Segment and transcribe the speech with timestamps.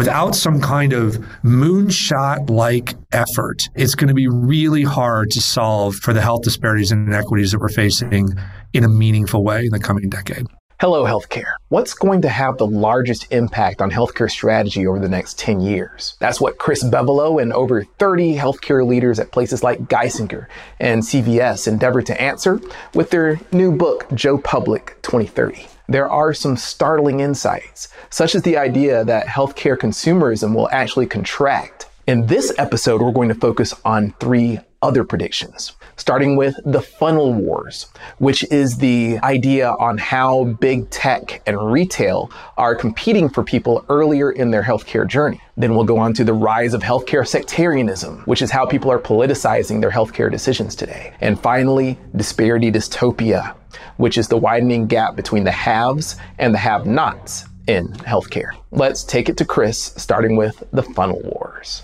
[0.00, 5.94] without some kind of moonshot like effort, it's going to be really hard to solve
[5.94, 8.26] for the health disparities and inequities that we're facing
[8.72, 10.46] in a meaningful way in the coming decade.
[10.80, 11.52] Hello, healthcare.
[11.68, 16.16] What's going to have the largest impact on healthcare strategy over the next 10 years?
[16.18, 20.46] That's what Chris Bevolo and over 30 healthcare leaders at places like Geisinger
[20.78, 22.58] and CVS endeavor to answer
[22.94, 28.56] with their new book, Joe Public 2030 there are some startling insights, such as the
[28.56, 31.88] idea that healthcare consumerism will actually contract.
[32.06, 37.34] In this episode, we're going to focus on three other predictions, starting with the funnel
[37.34, 43.84] wars, which is the idea on how big tech and retail are competing for people
[43.88, 45.40] earlier in their healthcare journey.
[45.56, 48.98] Then we'll go on to the rise of healthcare sectarianism, which is how people are
[48.98, 51.14] politicizing their healthcare decisions today.
[51.20, 53.54] And finally, disparity dystopia,
[53.96, 58.50] which is the widening gap between the haves and the have nots in healthcare.
[58.70, 61.82] Let's take it to Chris, starting with the funnel wars.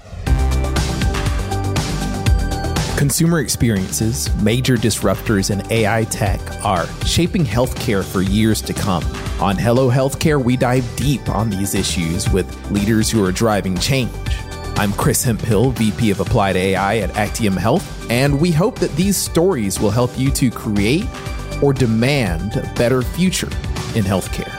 [2.97, 9.05] Consumer experiences, major disruptors in AI tech are shaping healthcare for years to come.
[9.39, 14.11] On Hello Healthcare, we dive deep on these issues with leaders who are driving change.
[14.77, 19.17] I'm Chris Hemphill, VP of Applied AI at Actium Health, and we hope that these
[19.19, 21.05] stories will help you to create
[21.63, 23.51] or demand a better future
[23.95, 24.53] in healthcare.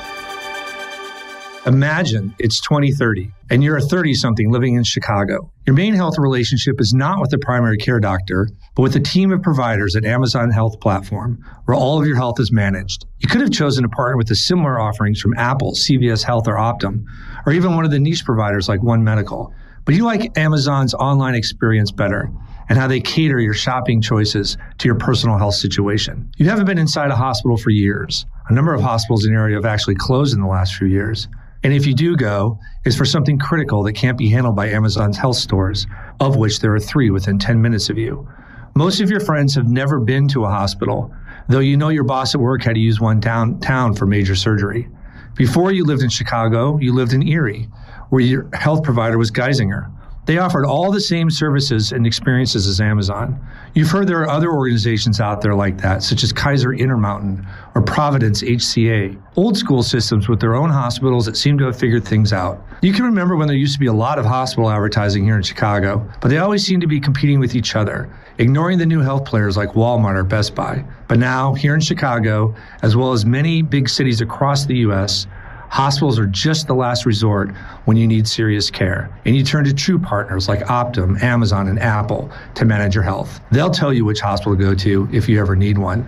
[1.67, 5.51] Imagine it's 2030 and you're a 30 something living in Chicago.
[5.65, 9.33] Your main health relationship is not with the primary care doctor, but with a team
[9.33, 13.05] of providers at Amazon Health Platform, where all of your health is managed.
[13.19, 16.55] You could have chosen to partner with the similar offerings from Apple, CVS Health, or
[16.55, 17.03] Optum,
[17.45, 19.53] or even one of the niche providers like One Medical.
[19.83, 22.31] But you like Amazon's online experience better
[22.69, 26.31] and how they cater your shopping choices to your personal health situation.
[26.37, 28.25] You haven't been inside a hospital for years.
[28.49, 31.27] A number of hospitals in the area have actually closed in the last few years.
[31.63, 35.17] And if you do go, it's for something critical that can't be handled by Amazon's
[35.17, 35.87] health stores,
[36.19, 38.27] of which there are three within 10 minutes of you.
[38.75, 41.11] Most of your friends have never been to a hospital,
[41.49, 44.87] though you know your boss at work had to use one downtown for major surgery.
[45.35, 47.69] Before you lived in Chicago, you lived in Erie,
[48.09, 49.91] where your health provider was Geisinger.
[50.27, 53.39] They offered all the same services and experiences as Amazon.
[53.73, 57.81] You've heard there are other organizations out there like that, such as Kaiser Intermountain or
[57.81, 62.33] Providence HCA, old school systems with their own hospitals that seem to have figured things
[62.33, 62.61] out.
[62.81, 65.43] You can remember when there used to be a lot of hospital advertising here in
[65.43, 69.23] Chicago, but they always seemed to be competing with each other, ignoring the new health
[69.23, 70.83] players like Walmart or Best Buy.
[71.07, 75.25] But now, here in Chicago, as well as many big cities across the U.S.,
[75.69, 77.53] Hospitals are just the last resort
[77.85, 79.09] when you need serious care.
[79.25, 83.41] And you turn to true partners like Optum, Amazon, and Apple to manage your health.
[83.51, 86.07] They'll tell you which hospital to go to if you ever need one.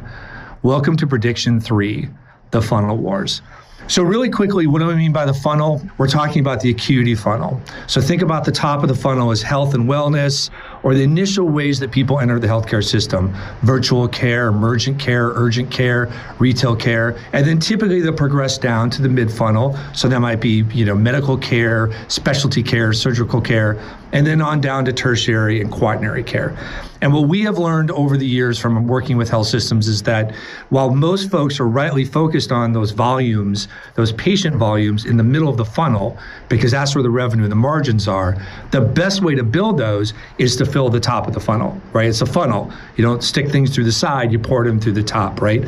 [0.64, 2.10] Welcome to Prediction 3
[2.52, 3.42] The Funnel Wars.
[3.88, 5.82] So, really quickly, what do I mean by the funnel?
[5.98, 7.60] We're talking about the acuity funnel.
[7.88, 10.52] So, think about the top of the funnel as health and wellness,
[10.84, 15.70] or the initial ways that people enter the healthcare system virtual care, emergent care, urgent
[15.72, 17.18] care, retail care.
[17.34, 19.78] And then typically they'll progress down to the mid funnel.
[19.94, 23.80] So, that might be, you know, medical care, specialty care, surgical care,
[24.12, 26.58] and then on down to tertiary and quaternary care.
[27.02, 30.36] And what we have learned over the years from working with health systems is that
[30.70, 35.48] while most folks are rightly focused on those volumes, those patient volumes in the middle
[35.48, 36.18] of the funnel,
[36.50, 38.36] because that's where the revenue and the margins are,
[38.72, 42.08] the best way to build those is to fill the top of the funnel, right?
[42.08, 42.72] It's a funnel.
[42.96, 45.64] You don't stick things through the side, you pour them through the top, right?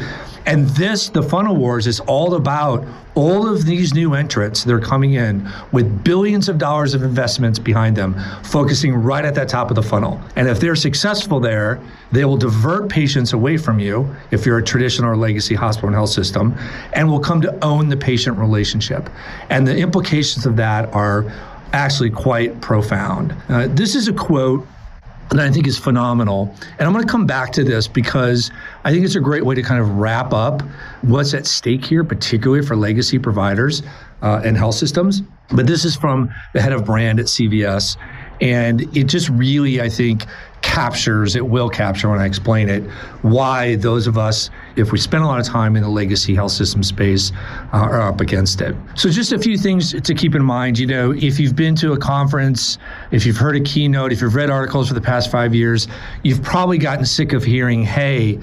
[0.45, 4.79] And this, the funnel wars, is all about all of these new entrants that are
[4.79, 9.69] coming in with billions of dollars of investments behind them, focusing right at that top
[9.69, 10.19] of the funnel.
[10.35, 11.79] And if they're successful there,
[12.11, 15.95] they will divert patients away from you if you're a traditional or legacy hospital and
[15.95, 16.57] health system,
[16.93, 19.09] and will come to own the patient relationship.
[19.49, 21.31] And the implications of that are
[21.73, 23.35] actually quite profound.
[23.49, 24.65] Uh, this is a quote
[25.31, 26.53] that I think is phenomenal.
[26.77, 28.51] And I'm going to come back to this because
[28.83, 30.61] I think it's a great way to kind of wrap up
[31.03, 33.81] what's at stake here, particularly for legacy providers
[34.21, 35.21] uh, and health systems.
[35.53, 37.95] But this is from the head of brand at CVS.
[38.41, 40.25] And it just really, I think,
[40.61, 42.83] captures, it will capture when I explain it,
[43.21, 46.51] why those of us, if we spend a lot of time in the legacy health
[46.51, 47.31] system space,
[47.73, 48.75] uh, are up against it.
[48.95, 50.79] So, just a few things to keep in mind.
[50.79, 52.77] You know, if you've been to a conference,
[53.11, 55.87] if you've heard a keynote, if you've read articles for the past five years,
[56.23, 58.39] you've probably gotten sick of hearing, hey,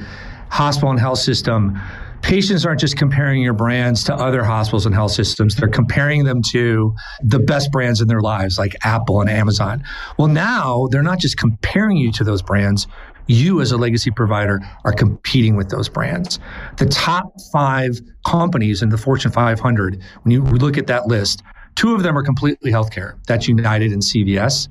[0.51, 1.81] hospital and health system
[2.29, 5.57] patients aren't just comparing your brands to other hospitals and health systems.
[5.57, 9.83] They're comparing them to the best brands in their lives, like Apple and Amazon.
[10.19, 12.87] Well, now they're not just comparing you to those brands.
[13.29, 16.39] You, as a legacy provider, are competing with those brands.
[16.77, 21.43] The top five companies in the Fortune 500, when you look at that list,
[21.79, 23.25] Two of them are completely healthcare.
[23.29, 24.67] That's United and CVS.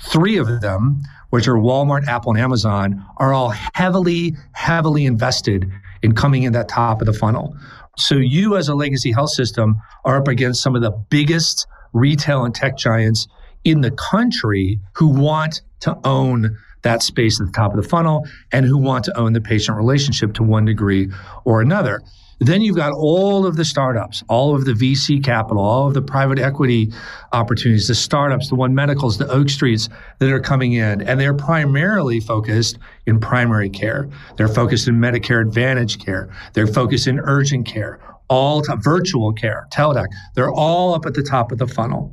[0.00, 6.14] Three of them, which are Walmart, Apple, and Amazon, are all heavily, heavily invested in
[6.14, 7.56] coming in that top of the funnel.
[7.96, 12.44] So you as a legacy health system are up against some of the biggest retail
[12.44, 13.28] and tech giants
[13.64, 18.26] in the country who want to own that space at the top of the funnel
[18.50, 21.10] and who want to own the patient relationship to one degree
[21.44, 22.02] or another.
[22.42, 26.02] Then you've got all of the startups, all of the VC capital, all of the
[26.02, 26.92] private equity
[27.32, 31.02] opportunities, the startups, the One Medicals, the Oak Streets that are coming in.
[31.02, 34.08] And they're primarily focused in primary care.
[34.36, 36.34] They're focused in Medicare Advantage care.
[36.52, 40.08] They're focused in urgent care, all virtual care, Teladoc.
[40.34, 42.12] They're all up at the top of the funnel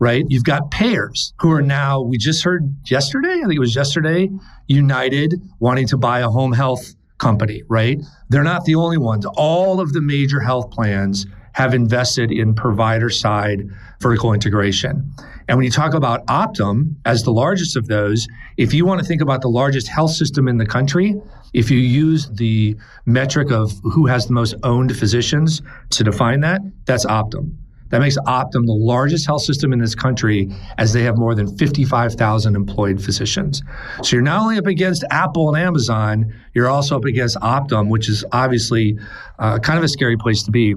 [0.00, 0.24] right?
[0.28, 4.30] You've got payers who are now, we just heard yesterday, I think it was yesterday,
[4.68, 8.00] United wanting to buy a home health company, right?
[8.28, 9.26] They're not the only ones.
[9.36, 13.68] All of the major health plans have invested in provider side
[14.00, 15.12] vertical integration.
[15.48, 19.06] And when you talk about Optum as the largest of those, if you want to
[19.06, 21.20] think about the largest health system in the country,
[21.54, 22.76] if you use the
[23.06, 27.56] metric of who has the most owned physicians to define that, that's Optum.
[27.90, 31.56] That makes Optum the largest health system in this country as they have more than
[31.56, 33.62] 55,000 employed physicians.
[34.02, 38.08] So you're not only up against Apple and Amazon, you're also up against Optum, which
[38.08, 38.98] is obviously
[39.38, 40.74] uh, kind of a scary place to be.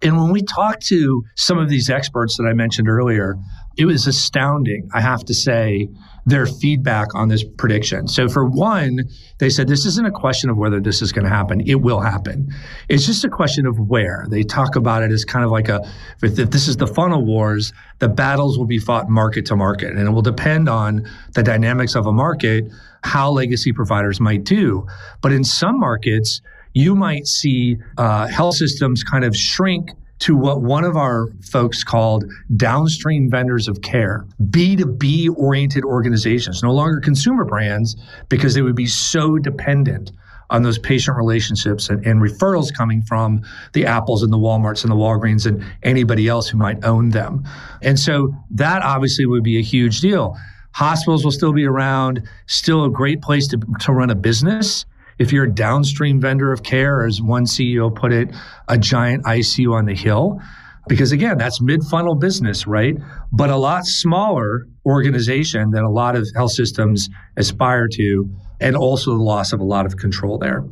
[0.00, 3.36] And when we talk to some of these experts that I mentioned earlier,
[3.78, 5.88] it was astounding, I have to say,
[6.26, 8.06] their feedback on this prediction.
[8.08, 9.08] So, for one,
[9.38, 11.62] they said this isn't a question of whether this is going to happen.
[11.66, 12.52] It will happen.
[12.88, 14.26] It's just a question of where.
[14.28, 15.88] They talk about it as kind of like a
[16.22, 19.92] if this is the funnel wars, the battles will be fought market to market.
[19.92, 22.70] And it will depend on the dynamics of a market,
[23.04, 24.86] how legacy providers might do.
[25.22, 26.42] But in some markets,
[26.74, 31.84] you might see uh, health systems kind of shrink to what one of our folks
[31.84, 32.24] called
[32.56, 37.96] downstream vendors of care, B2B oriented organizations, no longer consumer brands,
[38.28, 40.12] because they would be so dependent
[40.50, 43.42] on those patient relationships and, and, referrals coming from
[43.74, 47.44] the Apples and the Walmarts and the Walgreens and anybody else who might own them.
[47.82, 50.38] And so that obviously would be a huge deal.
[50.72, 54.86] Hospitals will still be around, still a great place to, to run a business
[55.18, 58.34] if you're a downstream vendor of care, as one CEO put it,
[58.68, 60.40] a giant ICU on the hill.
[60.88, 62.96] Because again, that's mid funnel business, right?
[63.30, 68.30] But a lot smaller organization than a lot of health systems aspire to,
[68.60, 70.64] and also the loss of a lot of control there.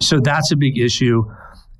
[0.00, 1.24] So that's a big issue.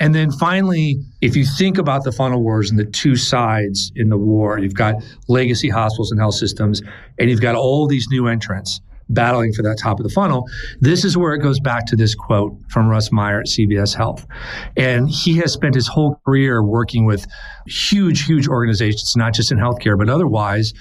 [0.00, 4.10] And then finally, if you think about the funnel wars and the two sides in
[4.10, 4.96] the war, you've got
[5.28, 6.82] legacy hospitals and health systems,
[7.18, 10.48] and you've got all these new entrants battling for that top of the funnel.
[10.80, 14.26] This is where it goes back to this quote from Russ Meyer at CVS Health.
[14.76, 17.26] And he has spent his whole career working with
[17.66, 20.74] huge, huge organizations, not just in healthcare, but otherwise,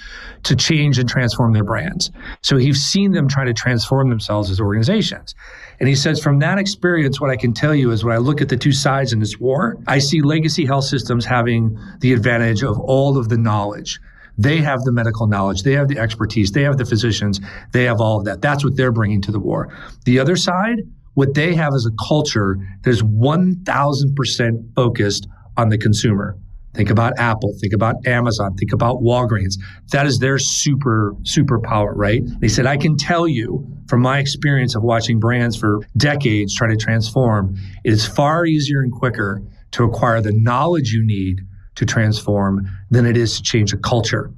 [0.44, 2.10] to change and transform their brands.
[2.42, 5.34] So he's seen them try to transform themselves as organizations.
[5.78, 8.40] And he says, from that experience, what I can tell you is when I look
[8.40, 12.62] at the two sides in this war, I see legacy health systems having the advantage
[12.62, 14.00] of all of the knowledge
[14.38, 17.40] they have the medical knowledge, they have the expertise, they have the physicians,
[17.72, 18.42] they have all of that.
[18.42, 19.72] That's what they're bringing to the war.
[20.04, 20.80] The other side,
[21.14, 26.36] what they have is a culture that is 1000% focused on the consumer.
[26.74, 29.54] Think about Apple, think about Amazon, think about Walgreens.
[29.92, 32.22] That is their super, superpower, right?
[32.40, 36.68] They said, I can tell you from my experience of watching brands for decades try
[36.68, 41.40] to transform, it is far easier and quicker to acquire the knowledge you need
[41.76, 44.30] to transform than it is to change a culture.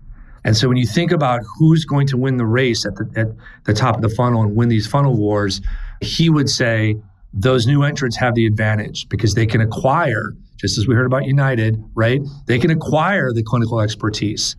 [0.45, 3.26] And so when you think about who's going to win the race at the, at
[3.64, 5.61] the top of the funnel and win these funnel wars,
[6.00, 6.97] he would say
[7.33, 11.25] those new entrants have the advantage because they can acquire, just as we heard about
[11.26, 12.21] United, right?
[12.47, 14.57] They can acquire the clinical expertise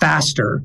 [0.00, 0.62] faster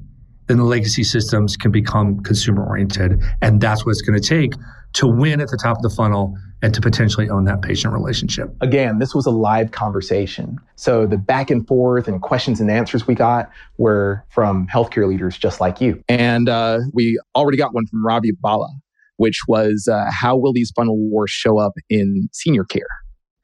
[0.48, 3.22] than the legacy systems can become consumer oriented.
[3.42, 4.54] And that's what it's going to take
[4.94, 8.56] to win at the top of the funnel and to potentially own that patient relationship.
[8.62, 10.58] Again, this was a live conversation.
[10.76, 15.38] So the back and forth and questions and answers we got were from healthcare leaders
[15.38, 16.02] just like you.
[16.10, 18.70] And uh, we already got one from Ravi Bala,
[19.18, 22.88] which was uh, how will these funnel wars show up in senior care?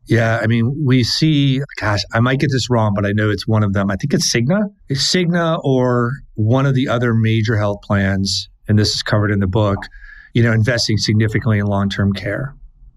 [0.06, 3.48] Yeah, I mean, we see, gosh, I might get this wrong, but I know it's
[3.48, 3.90] one of them.
[3.90, 4.64] I think it's Cigna.
[4.90, 9.40] It's Cigna or one of the other major health plans, and this is covered in
[9.40, 9.78] the book,
[10.34, 12.54] you know, investing significantly in long term care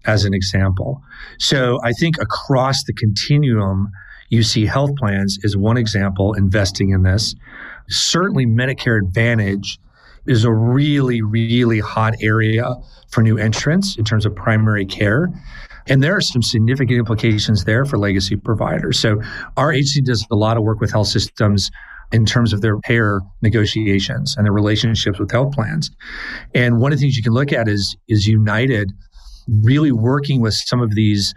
[0.07, 1.01] as an example.
[1.37, 3.89] So I think across the continuum,
[4.29, 7.35] you see health plans is one example investing in this.
[7.89, 9.79] Certainly, Medicare Advantage
[10.25, 12.75] is a really, really hot area
[13.09, 15.29] for new entrants in terms of primary care.
[15.89, 18.99] And there are some significant implications there for legacy providers.
[18.99, 19.21] So
[19.55, 21.71] our agency does a lot of work with health systems
[22.11, 25.91] in terms of their payer negotiations and their relationships with health plans.
[26.53, 28.91] And one of the things you can look at is is United
[29.63, 31.33] really working with some of these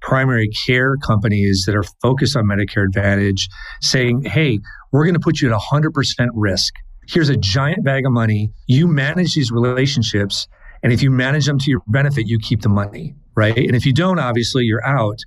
[0.00, 3.48] primary care companies that are focused on Medicare Advantage
[3.80, 4.60] saying, "Hey,
[4.92, 6.74] we're going to put you at 100% risk.
[7.08, 8.50] Here's a giant bag of money.
[8.66, 10.46] You manage these relationships
[10.84, 13.56] and if you manage them to your benefit, you keep the money, right?
[13.56, 15.18] And if you don't, obviously you're out.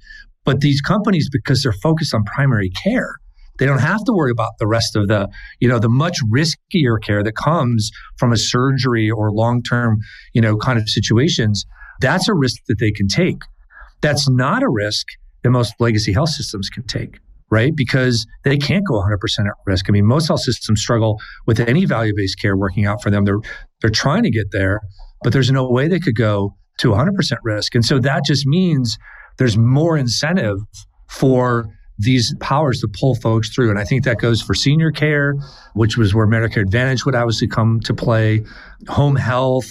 [0.46, 3.16] But these companies, because they're focused on primary care,
[3.58, 5.28] they don't have to worry about the rest of the,
[5.60, 7.90] you know, the much riskier care that comes
[8.20, 9.98] from a surgery or long-term,
[10.32, 11.66] you know, kind of situations.
[12.02, 13.42] That's a risk that they can take.
[14.02, 15.08] That's not a risk
[15.44, 17.76] that most legacy health systems can take, right?
[17.76, 19.86] Because they can't go 100% at risk.
[19.90, 23.26] I mean, most health systems struggle with any value-based care working out for them.
[23.26, 23.40] They're
[23.82, 24.82] they're trying to get there,
[25.24, 27.76] but there's no way they could go to 100% risk.
[27.76, 28.98] And so that just means
[29.38, 30.60] there's more incentive
[31.10, 31.68] for
[32.00, 33.70] these powers to pull folks through.
[33.70, 35.36] And I think that goes for senior care,
[35.74, 38.44] which was where Medicare Advantage would obviously come to play,
[38.88, 39.70] home health,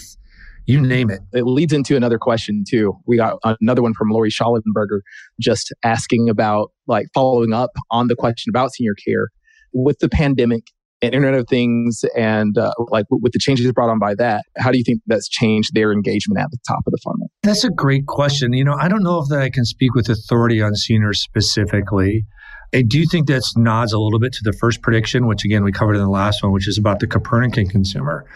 [0.67, 1.21] you name it.
[1.33, 2.97] It leads into another question too.
[3.07, 5.01] We got another one from Lori Schallenberger
[5.41, 9.29] just asking about like following up on the question about senior care.
[9.73, 10.65] With the pandemic,
[11.03, 14.71] and Internet of Things and uh, like with the changes brought on by that, how
[14.71, 17.31] do you think that's changed their engagement at the top of the funnel?
[17.43, 18.53] That's a great question.
[18.53, 22.25] You know, I don't know if that I can speak with authority on seniors specifically.
[22.75, 25.73] I do think that nods a little bit to the first prediction, which again we
[25.73, 28.27] covered in the last one, which is about the Copernican consumer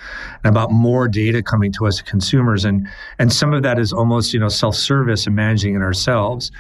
[0.45, 2.65] and about more data coming to us consumers.
[2.65, 6.51] And and some of that is almost, you know, self-service and managing it ourselves.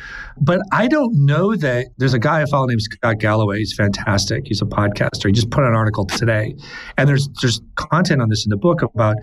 [0.41, 3.59] But I don't know that there's a guy I follow named Scott Galloway.
[3.59, 4.47] He's fantastic.
[4.47, 5.27] He's a podcaster.
[5.27, 6.55] He just put an article today.
[6.97, 9.17] And there's there's content on this in the book about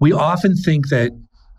[0.00, 1.12] we often think that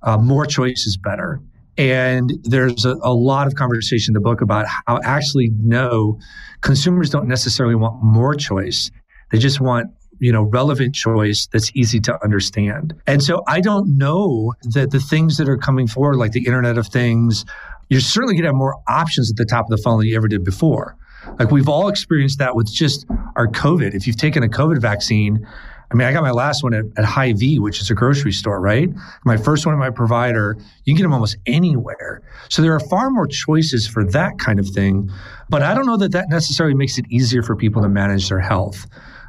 [0.04, 1.42] uh, more choice is better.
[1.78, 6.20] And there's a, a, lot of conversation in the book about how actually no,
[6.62, 8.92] consumers don't necessarily want more choice.
[9.32, 9.90] They just want
[10.20, 12.94] you know relevant choice that's easy to understand.
[13.08, 16.78] And so I don't know that the things that are coming forward, like the Internet
[16.78, 17.46] of Things,
[17.90, 20.16] you're certainly going to have more options at the top of the funnel than you
[20.16, 20.96] ever did before.
[21.40, 23.06] Like we've all experienced that with just
[23.36, 23.94] our COVID.
[23.94, 25.46] If you've taken a COVID vaccine,
[25.92, 28.60] I mean, I got my last one at, at Hy-Vee, which is a grocery store,
[28.60, 28.90] right?
[29.24, 32.22] My first one at my provider, you can get them almost anywhere.
[32.50, 35.12] So there are far more choices for that kind of thing.
[35.50, 38.40] But I don't know that that necessarily makes it easier for people to manage their
[38.40, 38.88] health.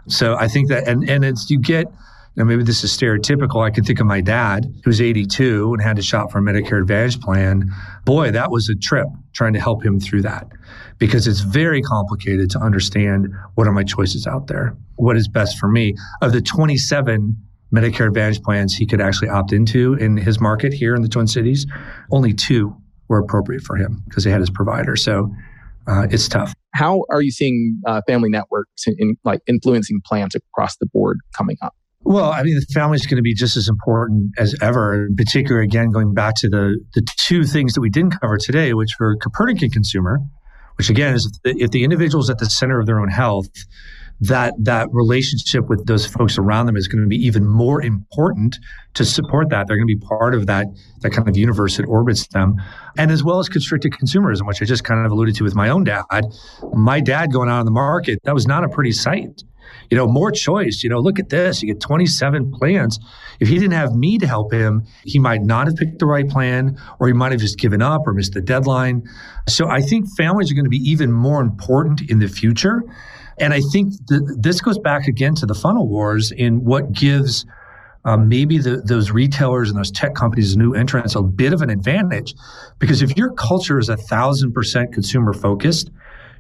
[0.09, 1.87] So I think that, and, and it's, you get,
[2.37, 3.65] now maybe this is stereotypical.
[3.65, 6.81] I can think of my dad, who's 82 and had to shop for a Medicare
[6.81, 7.73] Advantage plan.
[8.05, 10.49] Boy, that was a trip trying to help him through that
[10.99, 15.59] because it's very complicated to understand what are my choices out there, what is best
[15.59, 15.95] for me.
[16.23, 17.37] Of the 27
[17.75, 21.27] Medicare Advantage plans he could actually opt into in his market here in the Twin
[21.27, 21.67] Cities,
[22.11, 22.75] only two
[23.09, 24.97] were appropriate for him because they had his provider.
[24.97, 25.33] So
[25.87, 26.53] uh, it's tough.
[26.75, 31.19] How are you seeing uh, family networks in, in, like influencing plans across the board
[31.37, 31.75] coming up?
[32.01, 35.07] Well, I mean, the family is going to be just as important as ever.
[35.07, 38.75] In particular, again, going back to the the two things that we didn't cover today,
[38.75, 40.21] which were Copernican consumer,
[40.77, 43.09] which again is if the, if the individual is at the center of their own
[43.09, 43.49] health,
[44.21, 48.57] that that relationship with those folks around them is going to be even more important
[48.95, 49.67] to support that.
[49.67, 50.67] They're going to be part of that
[51.03, 52.57] that kind of universe that orbits them,
[52.97, 55.69] and as well as constricted consumerism, which I just kind of alluded to with my
[55.69, 56.05] own dad.
[56.73, 59.43] My dad going out on the market that was not a pretty sight
[59.91, 60.83] you know, more choice.
[60.83, 61.63] You know, look at this.
[61.63, 62.99] You get 27 plans.
[63.41, 66.29] If he didn't have me to help him, he might not have picked the right
[66.29, 69.09] plan, or he might have just given up or missed the deadline.
[69.49, 72.83] So I think families are going to be even more important in the future.
[73.39, 77.45] And I think th- this goes back again to the funnel wars in what gives
[78.07, 81.71] um, maybe the, those retailers and those tech companies, new entrants, a bit of an
[81.71, 82.35] advantage.
[82.79, 85.91] Because if your culture is a thousand percent consumer focused,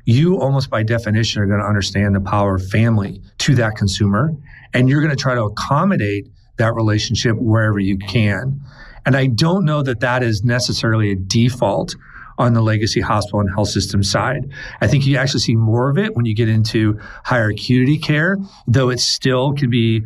[0.06, 4.34] you almost by definition are going to understand the power of family to that consumer.
[4.72, 8.60] And you're going to try to accommodate that relationship wherever you can.
[9.04, 11.94] And I don't know that that is necessarily a default
[12.38, 14.50] on the legacy hospital and health system side.
[14.80, 18.36] I think you actually see more of it when you get into higher acuity care,
[18.66, 20.02] though it still can be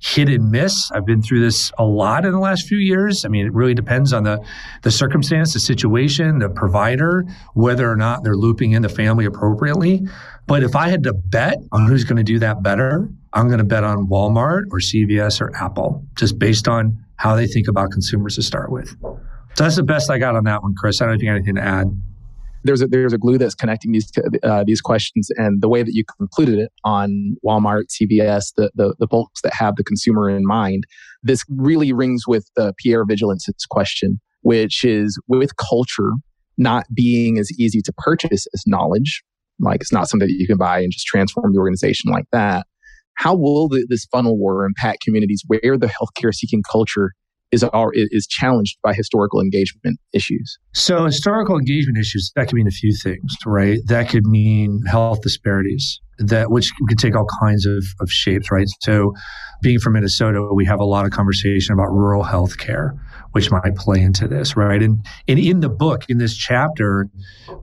[0.00, 0.90] hit and miss.
[0.92, 3.24] I've been through this a lot in the last few years.
[3.24, 4.44] I mean, it really depends on the,
[4.82, 7.24] the circumstance, the situation, the provider,
[7.54, 10.06] whether or not they're looping in the family appropriately.
[10.46, 13.58] But if I had to bet on who's going to do that better, I'm going
[13.58, 17.90] to bet on Walmart or CVS or Apple, just based on how they think about
[17.90, 18.96] consumers to start with.
[19.02, 21.00] So that's the best I got on that one, Chris.
[21.00, 22.02] I don't know if you got anything to add
[22.64, 24.10] there's a, there's a glue that's connecting these
[24.42, 28.94] uh, these questions, and the way that you concluded it on Walmart, CVS, the, the
[28.98, 30.84] the folks that have the consumer in mind,
[31.22, 36.12] this really rings with the Pierre Vigilance's question, which is with culture
[36.58, 39.22] not being as easy to purchase as knowledge,
[39.60, 42.66] Like it's not something that you can buy and just transform the organization like that.
[43.14, 47.12] How will the, this funnel war impact communities where the healthcare seeking culture
[47.52, 50.58] is is challenged by historical engagement issues?
[50.74, 53.78] So historical engagement issues that could mean a few things, right?
[53.86, 58.66] That could mean health disparities that which could take all kinds of, of shapes, right?
[58.80, 59.12] So
[59.62, 62.94] being from Minnesota, we have a lot of conversation about rural health care,
[63.32, 64.82] which might play into this, right?
[64.82, 67.08] And, and in the book, in this chapter,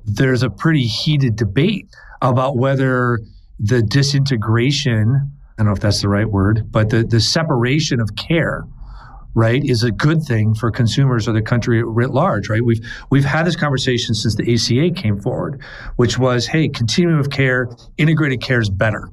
[0.05, 1.87] there's a pretty heated debate
[2.21, 3.19] about whether
[3.59, 8.15] the disintegration, I don't know if that's the right word, but the, the separation of
[8.15, 8.63] care
[9.35, 12.63] right, is a good thing for consumers or the country writ large, right?
[12.63, 12.79] We've
[13.11, 15.61] we've had this conversation since the ACA came forward,
[15.97, 19.09] which was, hey, continuum of care, integrated care is better,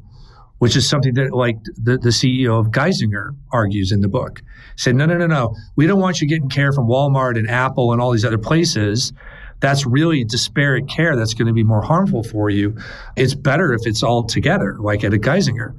[0.59, 4.41] which is something that like the, the CEO of Geisinger argues in the book.
[4.77, 5.55] Said, no, no, no, no.
[5.77, 9.13] We don't want you getting care from Walmart and Apple and all these other places.
[9.61, 12.77] That's really disparate care that's going to be more harmful for you.
[13.17, 15.75] It's better if it's all together, like at a Geisinger.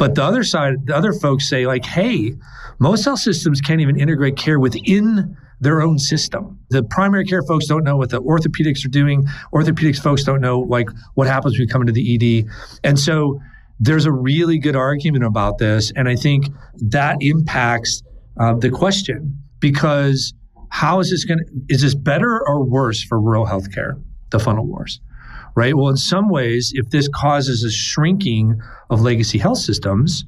[0.00, 2.32] But the other side, the other folks say, like, hey,
[2.78, 6.58] most health systems can't even integrate care within their own system.
[6.70, 9.26] The primary care folks don't know what the orthopedics are doing.
[9.52, 12.50] Orthopedics folks don't know like what happens when you come into the ED.
[12.82, 13.42] And so
[13.78, 15.92] there's a really good argument about this.
[15.94, 18.02] And I think that impacts
[18.40, 20.32] uh, the question because
[20.70, 24.64] how is this going to, is this better or worse for rural healthcare, the funnel
[24.64, 24.98] wars?
[25.54, 25.76] Right.
[25.76, 30.24] Well, in some ways, if this causes a shrinking of legacy health systems,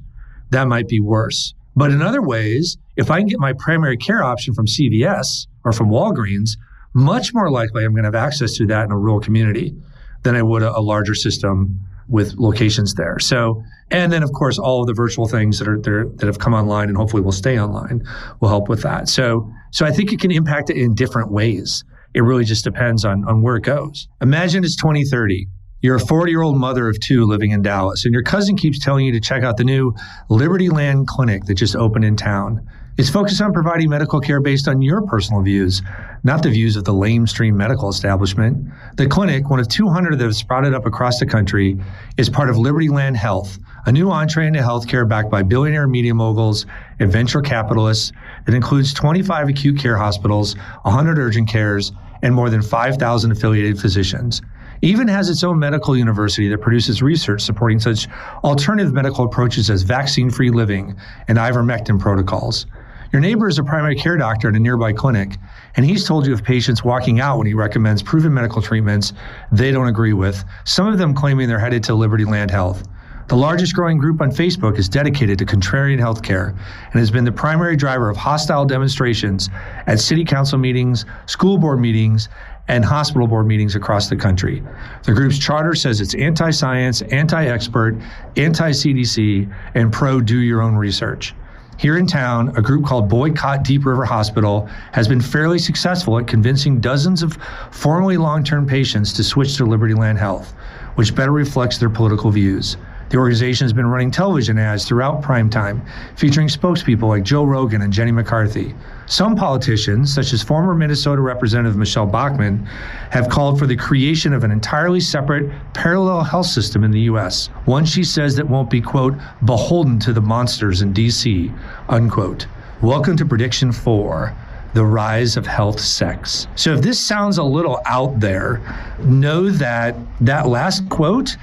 [0.49, 1.53] that might be worse.
[1.75, 5.71] But in other ways, if I can get my primary care option from CVS or
[5.71, 6.57] from Walgreens,
[6.93, 9.75] much more likely I'm going to have access to that in a rural community
[10.21, 13.17] than I would a, a larger system with locations there.
[13.19, 16.39] So, and then of course, all of the virtual things that are there that have
[16.39, 18.05] come online and hopefully will stay online
[18.39, 19.07] will help with that.
[19.07, 21.83] So, so I think it can impact it in different ways.
[22.13, 24.07] It really just depends on, on where it goes.
[24.21, 25.47] Imagine it's 2030
[25.83, 28.79] you're a 40 year old mother of two living in Dallas, and your cousin keeps
[28.79, 29.93] telling you to check out the new
[30.29, 32.65] Liberty Land Clinic that just opened in town.
[32.97, 35.81] It's focused on providing medical care based on your personal views,
[36.23, 38.65] not the views of the lamestream medical establishment.
[38.95, 41.77] The clinic, one of 200 that have sprouted up across the country,
[42.15, 46.13] is part of Liberty Land Health, a new entree into healthcare backed by billionaire media
[46.13, 46.65] moguls
[46.99, 48.11] and venture capitalists
[48.45, 51.91] that includes 25 acute care hospitals, 100 urgent cares,
[52.21, 54.41] and more than 5,000 affiliated physicians
[54.83, 58.05] even has its own medical university that produces research supporting such
[58.43, 60.93] alternative medical approaches as vaccine free living
[61.29, 62.65] and ivermectin protocols.
[63.13, 65.37] Your neighbor is a primary care doctor at a nearby clinic,
[65.77, 69.13] and he's told you of patients walking out when he recommends proven medical treatments
[69.53, 72.83] they don't agree with, some of them claiming they're headed to Liberty Land Health.
[73.29, 77.31] The largest growing group on Facebook is dedicated to contrarian healthcare and has been the
[77.31, 79.49] primary driver of hostile demonstrations
[79.87, 82.27] at city council meetings, school board meetings,
[82.67, 84.61] and hospital board meetings across the country.
[85.03, 87.95] The group's charter says it's anti science, anti expert,
[88.35, 91.33] anti CDC, and pro do your own research.
[91.77, 96.27] Here in town, a group called Boycott Deep River Hospital has been fairly successful at
[96.27, 97.37] convincing dozens of
[97.71, 100.51] formerly long term patients to switch to Liberty Land Health,
[100.95, 102.77] which better reflects their political views.
[103.09, 105.85] The organization has been running television ads throughout prime time,
[106.15, 108.73] featuring spokespeople like Joe Rogan and Jenny McCarthy.
[109.05, 112.65] Some politicians, such as former Minnesota Representative Michele Bachmann,
[113.11, 117.47] have called for the creation of an entirely separate parallel health system in the U.S.
[117.65, 121.51] One she says that won't be, quote, beholden to the monsters in D.C.,
[121.89, 122.47] unquote.
[122.81, 124.35] Welcome to Prediction 4
[124.73, 126.47] the rise of health sects.
[126.55, 128.59] So if this sounds a little out there,
[128.99, 131.37] know that that last quote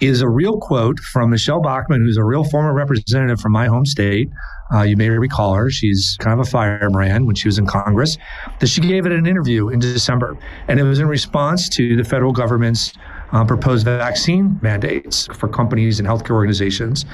[0.00, 3.84] is a real quote from Michele Bachmann, who's a real former representative from my home
[3.84, 4.30] state.
[4.72, 5.70] Uh, you may recall her.
[5.70, 8.18] She's kind of a firebrand when she was in Congress.
[8.60, 10.36] That she gave it an interview in December,
[10.68, 12.92] and it was in response to the federal government's
[13.32, 17.04] uh, proposed vaccine mandates for companies and healthcare organizations.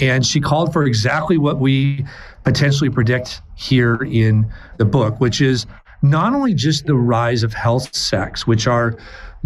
[0.00, 2.04] And she called for exactly what we
[2.44, 5.66] potentially predict here in the book, which is
[6.02, 8.96] not only just the rise of health sects, which are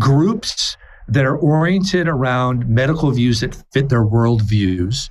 [0.01, 0.77] groups
[1.09, 5.11] that are oriented around medical views that fit their worldviews,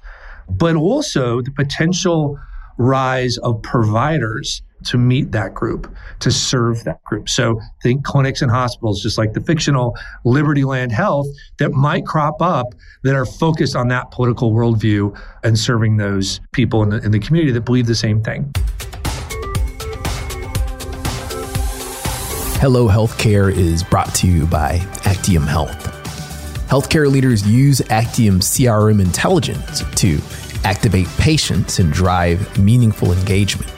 [0.50, 2.38] but also the potential
[2.78, 7.28] rise of providers to meet that group, to serve that group.
[7.28, 12.42] So think clinics and hospitals, just like the fictional Liberty Land Health that might crop
[12.42, 12.68] up
[13.04, 17.20] that are focused on that political worldview and serving those people in the, in the
[17.20, 18.52] community that believe the same thing.
[22.60, 25.87] Hello Healthcare is brought to you by Actium Health.
[26.68, 30.20] Healthcare leaders use Actium CRM intelligence to
[30.66, 33.72] activate patients and drive meaningful engagement.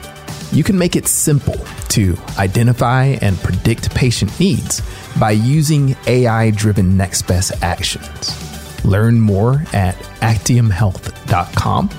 [0.50, 1.54] You can make it simple
[1.90, 4.82] to identify and predict patient needs
[5.20, 8.84] by using AI driven next best actions.
[8.84, 11.90] Learn more at actiumhealth.com.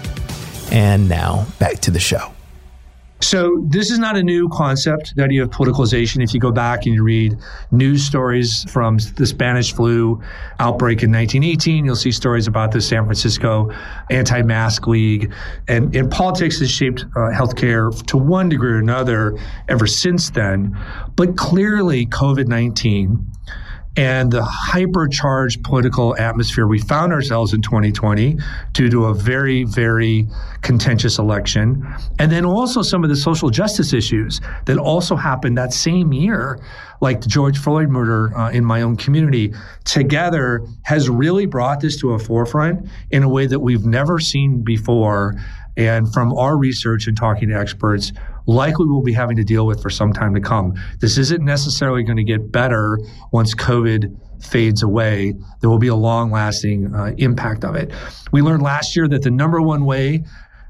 [0.74, 2.34] And now back to the show.
[3.22, 6.24] So this is not a new concept, the idea of politicalization.
[6.24, 7.38] If you go back and you read
[7.70, 10.22] news stories from the Spanish flu
[10.60, 13.72] outbreak in 1918, you'll see stories about the San Francisco
[14.10, 15.32] anti-mask league.
[15.68, 19.38] And, and politics has shaped uh, healthcare to one degree or another
[19.70, 20.76] ever since then.
[21.16, 23.24] But clearly COVID-19
[23.98, 28.38] and the hypercharged political atmosphere we found ourselves in 2020
[28.72, 30.28] due to a very, very
[30.62, 31.86] contentious election.
[32.18, 36.60] And then also some of the social justice issues that also happened that same year,
[37.02, 42.00] like the George Floyd murder uh, in my own community, together has really brought this
[42.00, 45.36] to a forefront in a way that we've never seen before.
[45.76, 48.14] And from our research and talking to experts,
[48.46, 50.74] likely we'll be having to deal with for some time to come.
[51.00, 53.00] This isn't necessarily going to get better
[53.32, 55.34] once COVID fades away.
[55.60, 57.92] There will be a long lasting uh, impact of it.
[58.32, 60.24] We learned last year that the number one way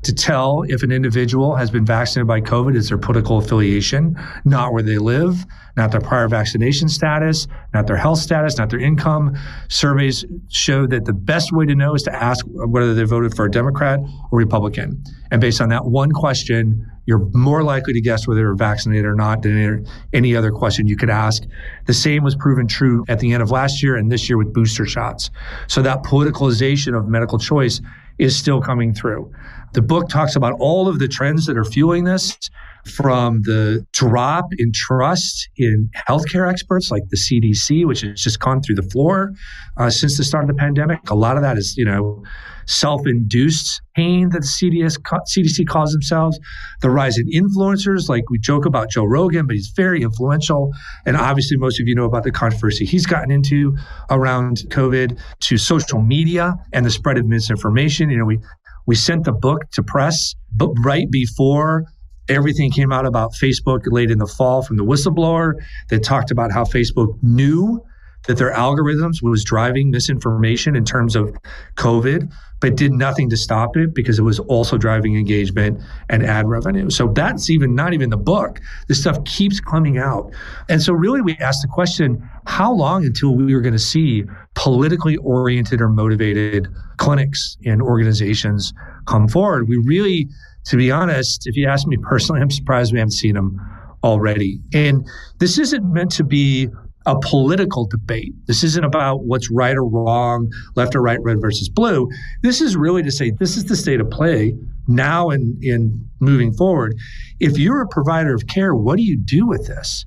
[0.04, 4.74] to tell if an individual has been vaccinated by COVID is their political affiliation, not
[4.74, 5.46] where they live,
[5.78, 9.38] not their prior vaccination status, not their health status, not their income.
[9.70, 13.46] Surveys show that the best way to know is to ask whether they voted for
[13.46, 14.00] a Democrat
[14.32, 15.04] or Republican.
[15.30, 19.16] And based on that one question, you're more likely to guess whether they're vaccinated or
[19.16, 21.44] not than any other question you could ask.
[21.86, 24.54] The same was proven true at the end of last year and this year with
[24.54, 25.32] booster shots.
[25.68, 27.82] So that politicalization of medical choice
[28.22, 29.32] is still coming through.
[29.74, 32.38] The book talks about all of the trends that are fueling this
[32.86, 38.62] from the drop in trust in healthcare experts like the CDC, which has just gone
[38.62, 39.34] through the floor
[39.78, 41.00] uh, since the start of the pandemic.
[41.10, 42.24] A lot of that is, you know,
[42.66, 46.40] self-induced pain that the CDS, CDC calls themselves.
[46.82, 50.72] The rise in influencers, like we joke about Joe Rogan, but he's very influential.
[51.06, 53.78] And obviously, most of you know about the controversy he's gotten into
[54.10, 58.10] around COVID to social media and the spread of misinformation.
[58.10, 58.40] You know, we
[58.86, 61.86] we sent the book to press, but right before
[62.30, 65.54] everything came out about Facebook late in the fall from the whistleblower
[65.90, 67.82] that talked about how Facebook knew
[68.28, 71.36] that their algorithms was driving misinformation in terms of
[71.76, 76.48] COVID, but did nothing to stop it because it was also driving engagement and ad
[76.48, 76.90] revenue.
[76.92, 78.60] So that's even not even the book.
[78.88, 80.32] This stuff keeps coming out.
[80.70, 84.24] And so really we asked the question, how long until we were going to see
[84.54, 88.74] politically oriented or motivated clinics and organizations
[89.08, 89.68] come forward?
[89.68, 90.30] We really,
[90.66, 93.60] to be honest, if you ask me personally, I'm surprised we haven't seen them
[94.04, 94.60] already.
[94.74, 95.08] And
[95.40, 96.70] this isn't meant to be
[97.06, 98.34] a political debate.
[98.46, 102.10] This isn't about what's right or wrong, left or right, red versus blue.
[102.44, 104.56] This is really to say this is the state of play
[104.88, 106.96] now and in moving forward.
[107.40, 110.06] If you're a provider of care, what do you do with this?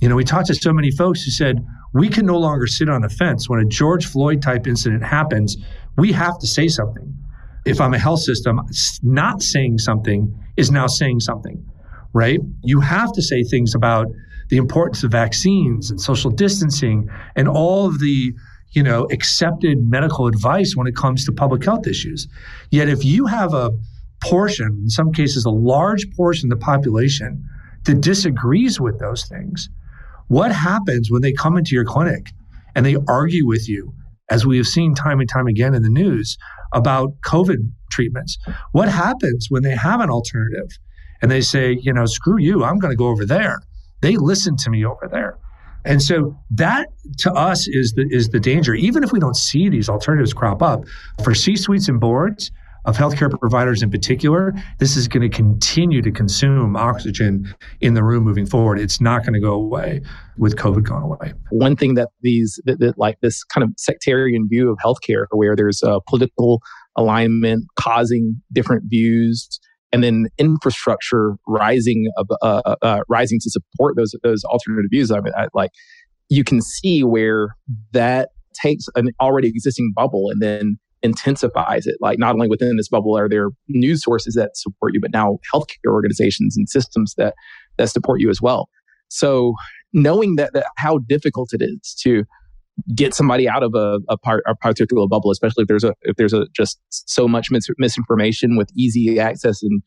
[0.00, 2.88] You know, we talked to so many folks who said we can no longer sit
[2.88, 5.56] on the fence when a George Floyd type incident happens.
[5.98, 7.14] We have to say something.
[7.64, 8.60] If I'm a health system,
[9.02, 11.64] not saying something is now saying something,
[12.12, 12.40] right?
[12.62, 14.08] You have to say things about
[14.52, 18.34] the importance of vaccines and social distancing and all of the
[18.72, 22.28] you know accepted medical advice when it comes to public health issues.
[22.70, 23.70] Yet if you have a
[24.22, 27.42] portion in some cases a large portion of the population
[27.84, 29.70] that disagrees with those things
[30.28, 32.30] what happens when they come into your clinic
[32.74, 33.90] and they argue with you
[34.30, 36.36] as we have seen time and time again in the news
[36.74, 38.36] about covid treatments?
[38.72, 40.68] What happens when they have an alternative
[41.22, 43.58] and they say you know screw you i'm going to go over there
[44.02, 45.38] they listen to me over there.
[45.84, 46.88] And so that
[47.18, 48.74] to us is the is the danger.
[48.74, 50.84] Even if we don't see these alternatives crop up
[51.24, 52.52] for C-suites and boards
[52.84, 58.02] of healthcare providers in particular, this is going to continue to consume oxygen in the
[58.02, 58.78] room moving forward.
[58.78, 60.02] It's not going to go away
[60.36, 61.32] with COVID gone away.
[61.50, 65.56] One thing that these that, that like this kind of sectarian view of healthcare, where
[65.56, 66.60] there's a political
[66.96, 69.60] alignment causing different views
[69.92, 75.10] and then infrastructure rising uh, uh, uh, rising to support those those alternative views.
[75.10, 75.70] I mean, I, like
[76.28, 77.54] you can see where
[77.92, 81.96] that takes an already existing bubble and then intensifies it.
[82.00, 85.38] Like not only within this bubble are there news sources that support you, but now
[85.52, 87.34] healthcare organizations and systems that
[87.76, 88.68] that support you as well.
[89.08, 89.54] So
[89.92, 92.24] knowing that, that how difficult it is to
[92.94, 96.16] get somebody out of a, a, part, a particular bubble, especially if there's a if
[96.16, 99.82] there's a just so much mis- misinformation with easy access and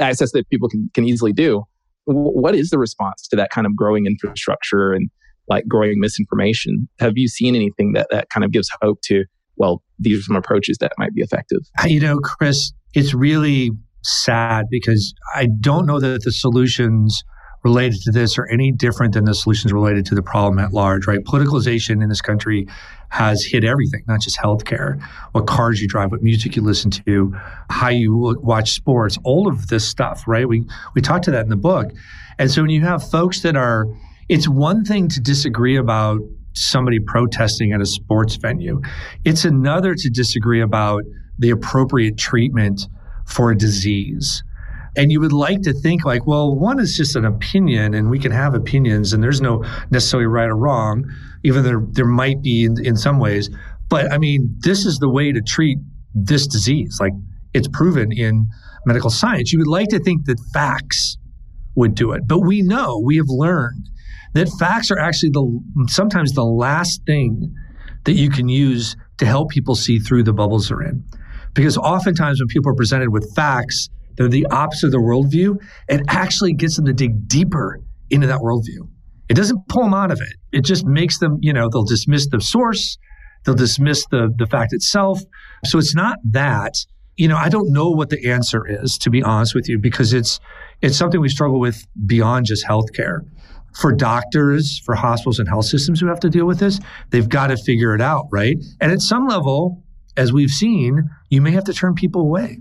[0.00, 1.64] access that people can can easily do.
[2.04, 5.10] What is the response to that kind of growing infrastructure and
[5.48, 6.88] like growing misinformation?
[7.00, 9.24] Have you seen anything that that kind of gives hope to?
[9.56, 11.60] Well, these are some approaches that might be effective.
[11.86, 13.70] You know, Chris, it's really
[14.02, 17.24] sad because I don't know that the solutions
[17.66, 21.08] related to this are any different than the solutions related to the problem at large,
[21.08, 21.24] right?
[21.24, 22.68] Politicalization in this country
[23.08, 25.02] has hit everything, not just healthcare,
[25.32, 27.34] what cars you drive, what music you listen to,
[27.68, 30.48] how you watch sports, all of this stuff, right?
[30.48, 31.90] We we talked to that in the book.
[32.38, 33.88] And so when you have folks that are
[34.28, 36.20] it's one thing to disagree about
[36.52, 38.80] somebody protesting at a sports venue.
[39.24, 41.02] It's another to disagree about
[41.38, 42.88] the appropriate treatment
[43.26, 44.42] for a disease.
[44.96, 48.18] And you would like to think like, well, one is just an opinion and we
[48.18, 51.04] can have opinions and there's no necessarily right or wrong,
[51.44, 53.50] even there there might be in, in some ways.
[53.88, 55.78] But I mean, this is the way to treat
[56.14, 56.98] this disease.
[57.00, 57.12] Like
[57.52, 58.46] it's proven in
[58.86, 59.52] medical science.
[59.52, 61.18] You would like to think that facts
[61.74, 62.26] would do it.
[62.26, 63.88] But we know, we have learned
[64.34, 67.54] that facts are actually the sometimes the last thing
[68.04, 71.04] that you can use to help people see through the bubbles they're in.
[71.54, 75.60] Because oftentimes when people are presented with facts, they're the opposite of the worldview.
[75.88, 78.88] It actually gets them to dig deeper into that worldview.
[79.28, 80.36] It doesn't pull them out of it.
[80.52, 82.96] It just makes them, you know, they'll dismiss the source,
[83.44, 85.20] they'll dismiss the the fact itself.
[85.64, 86.74] So it's not that.
[87.16, 90.12] You know, I don't know what the answer is, to be honest with you, because
[90.12, 90.38] it's
[90.82, 93.20] it's something we struggle with beyond just healthcare
[93.76, 97.48] for doctors, for hospitals and health systems who have to deal with this, they've got
[97.48, 98.56] to figure it out, right?
[98.80, 99.82] And at some level,
[100.16, 102.58] as we've seen, you may have to turn people away,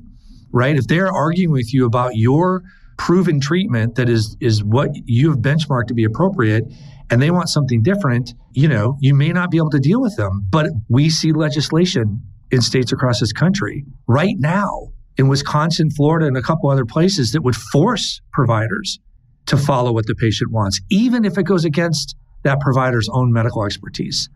[0.56, 0.78] right?
[0.78, 2.64] If they're arguing with you about your
[2.98, 6.64] proven treatment that is is what you have benchmarked to be appropriate
[7.12, 10.16] and they want something different, you know, you may not be able to deal with
[10.16, 10.48] them.
[10.50, 14.88] But we see legislation in states across this country right now
[15.18, 19.00] in Wisconsin, Florida, and a couple other places that would force providers
[19.48, 23.66] to follow what the patient wants, even if it goes against that provider's own medical
[23.66, 24.30] expertise.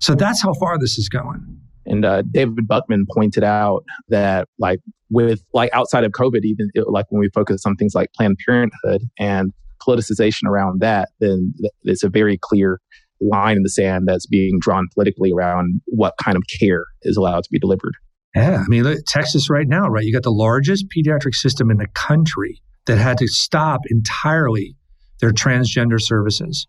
[0.00, 1.61] So that's how far this is going.
[1.86, 7.06] And uh, David Buckman pointed out that, like, with like outside of COVID, even like
[7.10, 9.52] when we focus on things like Planned Parenthood and
[9.86, 12.80] politicization around that, then it's a very clear
[13.20, 17.44] line in the sand that's being drawn politically around what kind of care is allowed
[17.44, 17.94] to be delivered.
[18.34, 20.04] Yeah, I mean, look, Texas right now, right?
[20.04, 24.74] You got the largest pediatric system in the country that had to stop entirely
[25.20, 26.66] their transgender services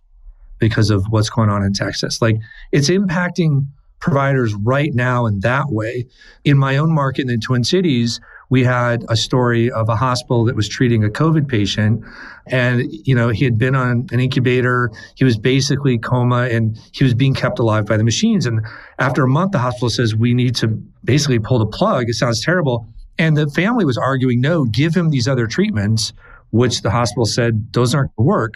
[0.59, 2.21] because of what's going on in Texas.
[2.21, 2.35] Like
[2.71, 3.67] it's impacting
[4.03, 6.05] providers right now in that way.
[6.43, 10.43] In my own market in the Twin Cities, we had a story of a hospital
[10.43, 12.03] that was treating a COVID patient.
[12.47, 14.91] And, you know, he had been on an incubator.
[15.15, 18.45] He was basically coma and he was being kept alive by the machines.
[18.45, 18.59] And
[18.99, 20.67] after a month, the hospital says, we need to
[21.05, 22.09] basically pull the plug.
[22.09, 22.85] It sounds terrible.
[23.17, 26.11] And the family was arguing, no, give him these other treatments,
[26.51, 28.53] which the hospital said those aren't going to work.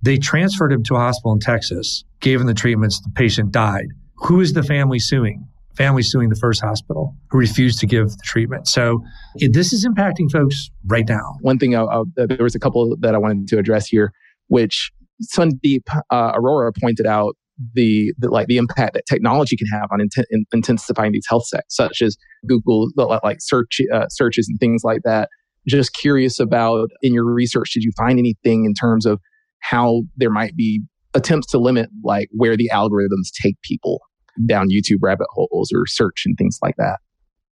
[0.00, 3.88] They transferred him to a hospital in Texas, gave him the treatments, the patient died.
[4.18, 5.46] Who is the family suing?
[5.76, 8.66] Family suing the first hospital who refused to give the treatment.
[8.66, 9.02] So
[9.36, 11.34] it, this is impacting folks right now.
[11.42, 14.12] One thing, I'll, I'll, there was a couple that I wanted to address here,
[14.48, 14.90] which
[15.36, 17.36] Sandeep uh, Arora pointed out
[17.74, 20.00] the, the, like the impact that technology can have on
[20.30, 25.02] in, intensifying these health sects, such as Google like search uh, searches and things like
[25.04, 25.28] that.
[25.68, 29.20] Just curious about in your research, did you find anything in terms of
[29.60, 30.82] how there might be
[31.16, 34.00] attempts to limit like where the algorithms take people
[34.44, 36.98] down YouTube rabbit holes or search and things like that?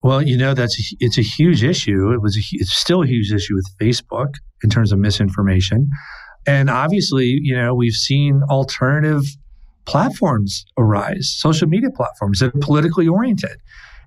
[0.04, 2.12] Well, you know that's it's a huge issue.
[2.12, 5.89] It was a, it's still a huge issue with Facebook in terms of misinformation,
[6.45, 9.23] and obviously, you know, we've seen alternative
[9.86, 13.58] platforms arise, social media platforms that are politically oriented.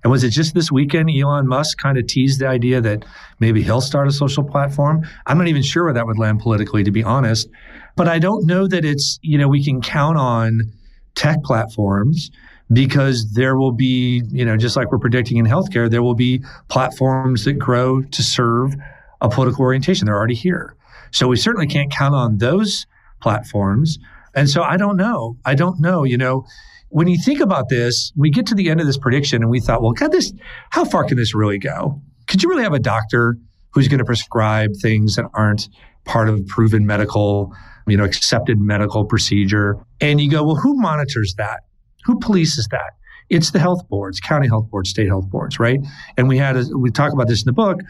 [0.03, 3.03] And was it just this weekend Elon Musk kind of teased the idea that
[3.39, 5.01] maybe he'll start a social platform?
[5.25, 7.49] I'm not even sure where that would land politically, to be honest.
[7.97, 10.71] But I don't know that it's, you know, we can count on
[11.15, 12.29] tech platforms
[12.71, 16.43] because there will be, you know, just like we're predicting in healthcare, there will be
[16.69, 18.75] platforms that grow to serve
[19.19, 20.05] a political orientation.
[20.05, 20.75] They're already here.
[21.11, 22.85] So we certainly can't count on those
[23.21, 23.97] platforms.
[24.35, 25.37] And so I don't know.
[25.43, 26.03] I don't know.
[26.03, 26.45] You know,
[26.89, 29.59] when you think about this, we get to the end of this prediction and we
[29.59, 30.31] thought, well, God, this,
[30.69, 31.99] how far can this really go?
[32.27, 33.37] Could you really have a doctor
[33.71, 35.69] who's going to prescribe things that aren't
[36.05, 37.53] part of proven medical,
[37.87, 39.77] you know, accepted medical procedure?
[40.01, 41.61] And you go, well, who monitors that?
[42.05, 42.93] Who polices that?
[43.29, 45.79] It's the health boards, county health boards, state health boards, right?
[46.15, 47.81] And we had, a, we talk about this in the book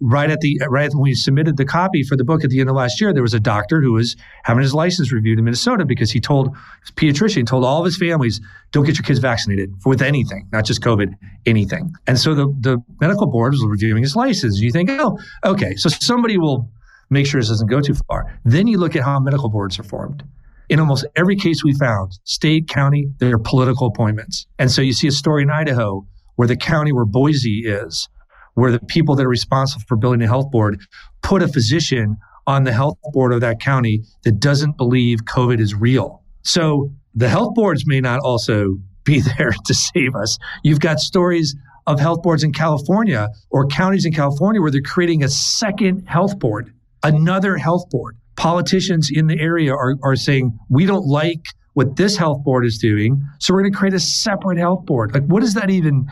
[0.00, 2.68] right at the right when we submitted the copy for the book at the end
[2.68, 5.84] of last year, there was a doctor who was having his license reviewed in Minnesota
[5.84, 8.40] because he told his pediatrician told all of his families,
[8.72, 11.14] don't get your kids vaccinated with anything, not just COVID,
[11.46, 11.94] anything.
[12.06, 14.60] And so the the medical board was reviewing his license.
[14.60, 16.70] You think, oh, okay, so somebody will
[17.10, 18.38] make sure this doesn't go too far.
[18.44, 20.24] Then you look at how medical boards are formed.
[20.68, 24.46] In almost every case we found, state, county, they're political appointments.
[24.58, 28.08] And so you see a story in Idaho where the county where Boise is
[28.56, 30.80] where the people that are responsible for building the health board
[31.22, 32.16] put a physician
[32.46, 36.22] on the health board of that county that doesn't believe COVID is real.
[36.42, 40.38] So the health boards may not also be there to save us.
[40.64, 41.54] You've got stories
[41.86, 46.38] of health boards in California or counties in California where they're creating a second health
[46.38, 46.72] board,
[47.08, 48.16] another health board.
[48.36, 52.78] Politicians in the area are, are saying, we don't like what this health board is
[52.78, 55.12] doing, so we're going to create a separate health board.
[55.14, 56.06] Like, what does that even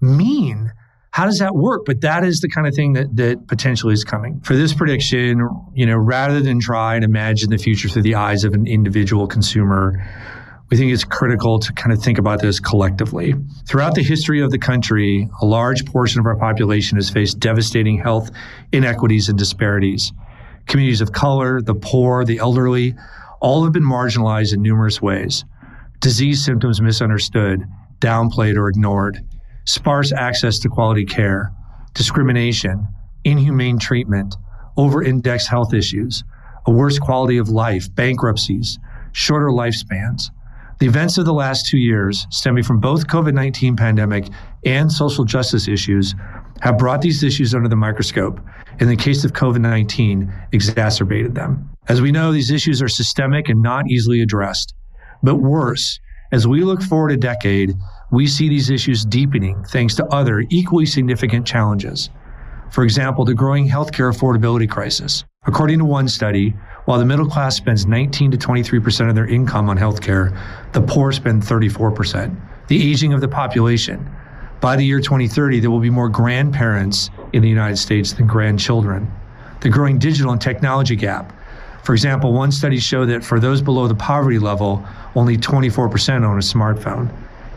[0.00, 0.72] mean?
[1.10, 1.82] How does that work?
[1.86, 4.40] But that is the kind of thing that, that potentially is coming.
[4.40, 8.44] For this prediction, you know, rather than try and imagine the future through the eyes
[8.44, 10.04] of an individual consumer,
[10.70, 13.34] we think it's critical to kind of think about this collectively.
[13.66, 17.98] Throughout the history of the country, a large portion of our population has faced devastating
[17.98, 18.30] health
[18.72, 20.12] inequities and disparities.
[20.68, 22.94] Communities of color, the poor, the elderly,
[23.40, 25.44] all have been marginalized in numerous ways.
[26.00, 27.64] Disease symptoms misunderstood,
[28.00, 29.24] downplayed, or ignored,
[29.64, 31.52] sparse access to quality care,
[31.94, 32.86] discrimination,
[33.24, 34.36] inhumane treatment,
[34.76, 36.22] over indexed health issues,
[36.66, 38.78] a worse quality of life, bankruptcies,
[39.12, 40.30] shorter lifespans.
[40.78, 44.28] The events of the last two years, stemming from both COVID 19 pandemic
[44.64, 46.14] and social justice issues,
[46.62, 48.40] have brought these issues under the microscope.
[48.80, 51.70] In the case of COVID 19, exacerbated them.
[51.88, 54.74] As we know, these issues are systemic and not easily addressed.
[55.22, 55.98] But worse,
[56.32, 57.74] as we look forward a decade,
[58.10, 62.10] we see these issues deepening thanks to other equally significant challenges.
[62.70, 65.24] For example, the growing healthcare affordability crisis.
[65.46, 69.70] According to one study, while the middle class spends 19 to 23% of their income
[69.70, 70.38] on healthcare,
[70.72, 72.36] the poor spend 34%.
[72.68, 74.06] The aging of the population.
[74.60, 79.10] By the year 2030, there will be more grandparents in the United States than grandchildren.
[79.60, 81.32] The growing digital and technology gap.
[81.84, 86.38] For example, one study showed that for those below the poverty level, only 24% own
[86.38, 87.08] a smartphone.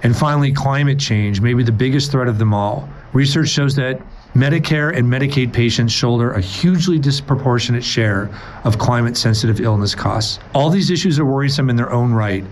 [0.03, 2.87] And finally, climate change may be the biggest threat of them all.
[3.13, 4.01] Research shows that
[4.35, 8.29] Medicare and Medicaid patients shoulder a hugely disproportionate share
[8.63, 10.39] of climate sensitive illness costs.
[10.53, 12.43] All these issues are worrisome in their own right,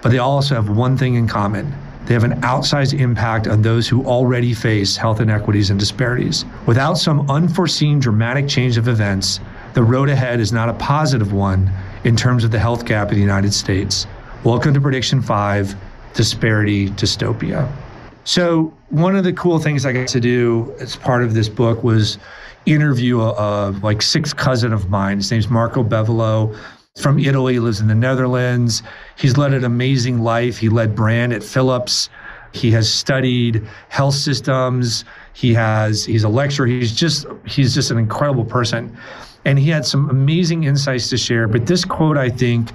[0.00, 1.74] but they also have one thing in common.
[2.06, 6.44] They have an outsized impact on those who already face health inequities and disparities.
[6.64, 9.40] Without some unforeseen dramatic change of events,
[9.74, 11.68] the road ahead is not a positive one
[12.04, 14.06] in terms of the health gap in the United States.
[14.44, 15.74] Welcome to Prediction 5
[16.14, 17.68] Disparity Dystopia.
[18.22, 21.82] So one of the cool things I got to do as part of this book
[21.82, 22.18] was
[22.66, 25.16] interview a, a like sixth cousin of mine.
[25.16, 26.56] His name's Marco Bevolo
[26.96, 28.82] from Italy, lives in the Netherlands.
[29.16, 30.58] He's led an amazing life.
[30.58, 32.08] He led brand at Philips.
[32.52, 35.04] He has studied health systems.
[35.34, 36.66] He has he's a lecturer.
[36.66, 38.96] He's just he's just an incredible person.
[39.44, 41.46] And he had some amazing insights to share.
[41.46, 42.70] But this quote, I think,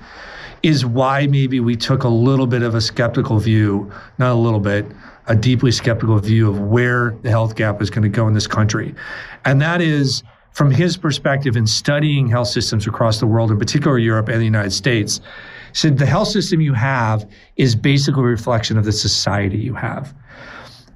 [0.64, 4.60] is why maybe we took a little bit of a skeptical view, not a little
[4.60, 4.86] bit,
[5.28, 8.48] a deeply skeptical view of where the health gap is going to go in this
[8.48, 8.94] country.
[9.44, 13.98] And that is from his perspective in studying health systems across the world, in particular
[13.98, 15.22] Europe and the United States,
[15.74, 20.14] said the health system you have is basically a reflection of the society you have.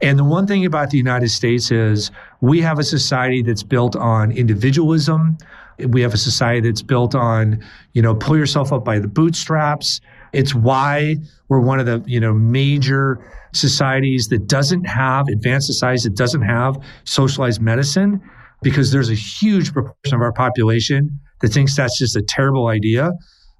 [0.01, 3.95] And the one thing about the United States is we have a society that's built
[3.95, 5.37] on individualism.
[5.79, 7.63] We have a society that's built on,
[7.93, 10.01] you know, pull yourself up by the bootstraps.
[10.33, 11.15] It's why
[11.47, 16.41] we're one of the, you know, major societies that doesn't have advanced societies that doesn't
[16.41, 18.21] have socialized medicine
[18.61, 23.11] because there's a huge proportion of our population that thinks that's just a terrible idea.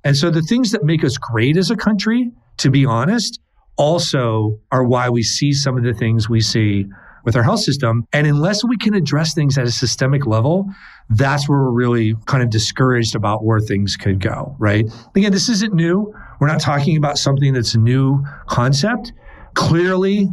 [0.04, 3.40] And so the things that make us great as a country, to be honest,
[3.78, 6.86] also are why we see some of the things we see
[7.26, 8.06] with our health system.
[8.14, 10.70] And unless we can address things at a systemic level,
[11.10, 14.86] that's where we're really kind of discouraged about where things could go, right?
[15.16, 16.14] Again, this isn't new.
[16.40, 19.12] We're not talking about something that's a new concept.
[19.56, 20.30] Clearly,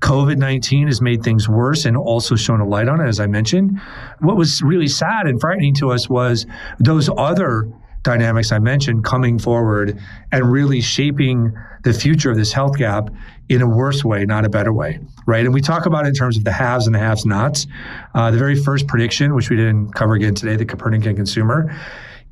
[0.00, 3.26] COVID 19 has made things worse and also shown a light on it, as I
[3.26, 3.80] mentioned.
[4.20, 6.46] What was really sad and frightening to us was
[6.78, 7.68] those other
[8.02, 9.98] dynamics I mentioned coming forward
[10.30, 13.10] and really shaping the future of this health gap
[13.48, 15.44] in a worse way, not a better way, right?
[15.44, 17.66] And we talk about it in terms of the haves and the haves nots.
[18.14, 21.74] Uh, the very first prediction, which we didn't cover again today, the Copernican consumer,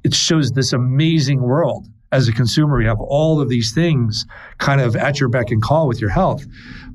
[0.04, 1.88] it shows this amazing world.
[2.14, 4.24] As a consumer, you have all of these things
[4.58, 6.46] kind of at your beck and call with your health.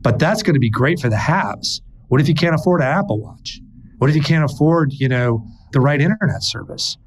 [0.01, 1.81] But that's going to be great for the haves.
[2.07, 3.59] What if you can't afford an Apple Watch?
[3.97, 6.97] What if you can't afford, you know, the right internet service?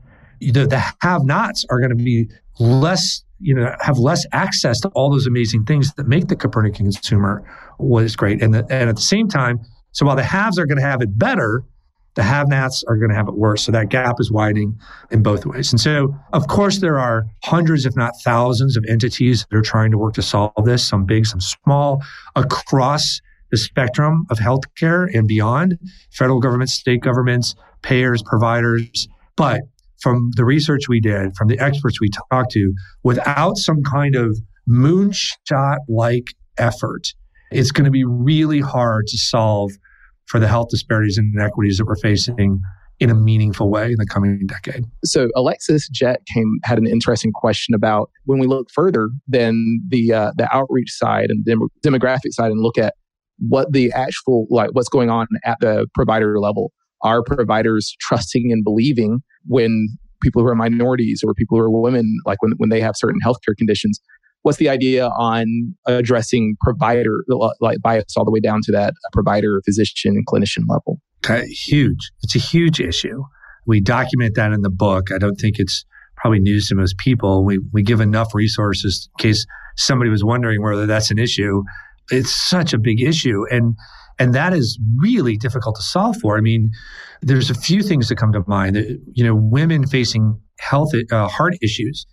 [0.41, 5.11] The, the have-nots are going to be less, you know, have less access to all
[5.11, 7.43] those amazing things that make the Copernican consumer
[7.79, 8.43] was great.
[8.43, 9.61] And, the, and at the same time,
[9.93, 11.65] so while the haves are going to have it better,
[12.15, 13.65] the have nots are going to have it worse.
[13.65, 14.79] So that gap is widening
[15.11, 15.73] in both ways.
[15.73, 19.91] And so, of course, there are hundreds, if not thousands, of entities that are trying
[19.93, 22.03] to work to solve this, some big, some small,
[22.37, 25.79] across the spectrum of healthcare and beyond
[26.11, 29.09] federal governments, state governments, payers, providers.
[29.37, 29.63] But
[30.01, 34.39] from the research we did, from the experts we talked to, without some kind of
[34.69, 37.15] moonshot like effort,
[37.51, 39.73] it's going to be really hard to solve
[40.33, 42.63] for the health disparities and inequities that we're facing
[43.01, 44.87] in a meaningful way in the coming decade.
[45.05, 50.15] So Alexis Jet came had an interesting question about when we look further than the
[50.15, 52.95] uh, the outreach side and dem- demographic side and look at
[53.41, 56.73] what the actual like what's going on at the provider level.
[57.05, 59.89] Are providers trusting and believing when
[60.23, 63.19] people who are minorities or people who are women, like when, when they have certain
[63.27, 64.01] healthcare conditions,
[64.43, 67.25] what's the idea on addressing provider
[67.61, 71.01] like bias all the way down to that provider physician clinician level?
[71.25, 72.11] Okay, huge.
[72.23, 73.23] It's a huge issue.
[73.67, 75.13] We document that in the book.
[75.13, 75.85] I don't think it's
[76.17, 77.45] probably news to most people.
[77.45, 81.63] We, we give enough resources in case somebody was wondering whether that's an issue.
[82.11, 83.75] It's such a big issue and
[84.19, 86.37] and that is really difficult to solve for.
[86.37, 86.71] I mean
[87.23, 88.77] there's a few things that come to mind.
[89.13, 92.07] You know women facing health uh, heart issues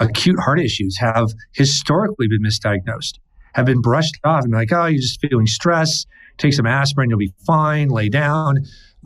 [0.00, 3.18] acute heart issues have historically been misdiagnosed,
[3.54, 6.06] have been brushed off and like, oh, you're just feeling stress,
[6.38, 8.56] take some aspirin, you'll be fine, lay down,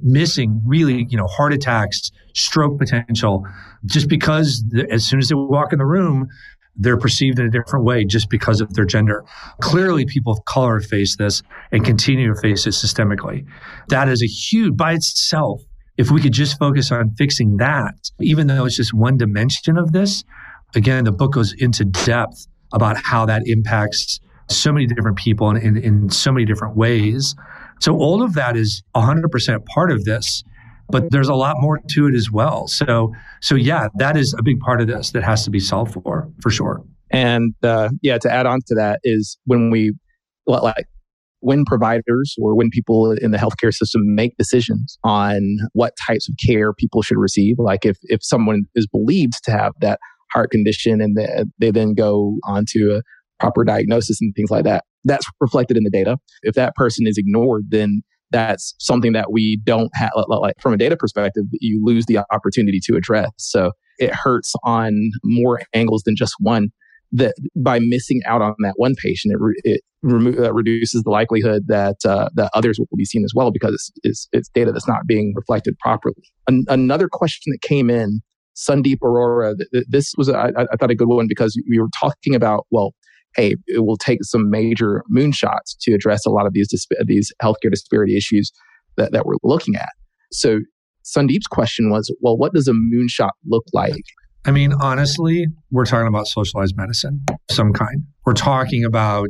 [0.03, 3.47] missing really, you know, heart attacks, stroke potential,
[3.85, 6.29] just because the, as soon as they walk in the room,
[6.77, 9.25] they're perceived in a different way just because of their gender.
[9.61, 13.45] Clearly, people of color face this and continue to face it systemically.
[13.89, 15.61] That is a huge, by itself,
[15.99, 19.93] if we could just focus on fixing that, even though it's just one dimension of
[19.93, 20.25] this,
[20.75, 25.57] again, the book goes into depth about how that impacts so many different people in,
[25.57, 27.35] in, in so many different ways.
[27.81, 30.43] So all of that is 100% part of this,
[30.89, 32.67] but there's a lot more to it as well.
[32.67, 35.93] So, so yeah, that is a big part of this that has to be solved
[35.93, 36.83] for, for sure.
[37.11, 39.93] And uh, yeah, to add on to that is when we
[40.47, 40.87] like
[41.41, 46.35] when providers or when people in the healthcare system make decisions on what types of
[46.45, 49.99] care people should receive, like if if someone is believed to have that
[50.33, 53.03] heart condition and they, they then go on to a
[53.39, 54.85] proper diagnosis and things like that.
[55.05, 56.19] That's reflected in the data.
[56.43, 60.77] If that person is ignored, then that's something that we don't have, like from a
[60.77, 63.31] data perspective, you lose the opportunity to address.
[63.39, 66.69] So it hurts on more angles than just one.
[67.13, 71.65] That by missing out on that one patient, it, re, it remo- reduces the likelihood
[71.67, 74.87] that uh, that others will be seen as well because it's, it's, it's data that's
[74.87, 76.23] not being reflected properly.
[76.47, 78.21] An- another question that came in
[78.69, 79.57] Sandeep Arora,
[79.89, 82.95] this was, I, I thought, a good one because we were talking about, well,
[83.37, 86.69] hey, it will take some major moonshots to address a lot of these
[87.07, 88.53] these healthcare disparity issues
[88.97, 89.91] that, that we're looking at.
[90.33, 90.61] So
[91.05, 94.05] Sandeep's question was, well, what does a moonshot look like?
[94.45, 98.05] I mean, honestly, we're talking about socialized medicine, some kind.
[98.25, 99.29] We're talking about,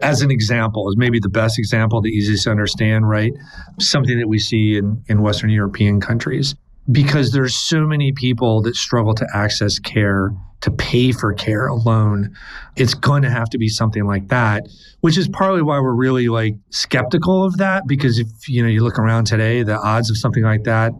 [0.00, 3.32] as an example, is maybe the best example, the easiest to understand, right?
[3.80, 6.54] Something that we see in, in Western European countries
[6.90, 10.30] because there's so many people that struggle to access care
[10.60, 12.34] to pay for care alone.
[12.76, 14.66] It's going to have to be something like that
[15.00, 18.82] which is partly why we're really like skeptical of that because if you know you
[18.82, 20.92] look around today the odds of something like that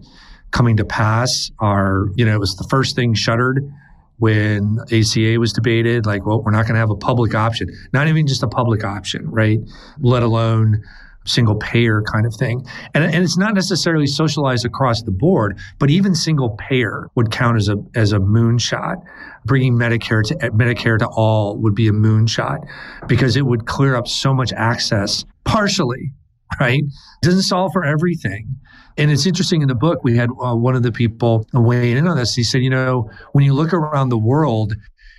[0.50, 3.70] coming to pass are you know it was the first thing shuttered
[4.18, 7.68] when ACA was debated like well we're not going to have a public option.
[7.92, 9.58] Not even just a public option right?
[10.00, 10.82] Let alone
[11.26, 12.64] single payer kind of thing.
[12.94, 17.56] And, and it's not necessarily socialized across the board, but even single payer would count
[17.56, 18.96] as a, as a moonshot.
[19.44, 22.66] Bringing Medicare to Medicare to all would be a moonshot
[23.06, 26.12] because it would clear up so much access partially,
[26.60, 26.82] right?
[26.82, 28.56] It doesn't solve for everything.
[28.98, 32.08] And it's interesting in the book, we had uh, one of the people weighing in
[32.08, 32.34] on this.
[32.34, 34.74] He said, you know, when you look around the world,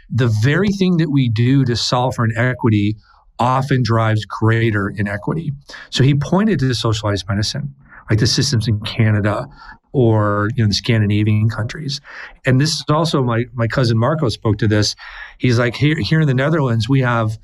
[0.09, 2.97] the very thing that we do to solve for inequity
[3.39, 5.51] often drives greater inequity.
[5.89, 7.73] So he pointed to socialized medicine,
[8.09, 9.47] like the systems in Canada
[9.91, 11.99] or you know the Scandinavian countries.
[12.45, 14.95] And this is also my my cousin Marco spoke to this.
[15.37, 17.37] He's like here here in the Netherlands we have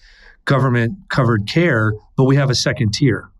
[0.45, 3.31] government covered care, but we have a second tier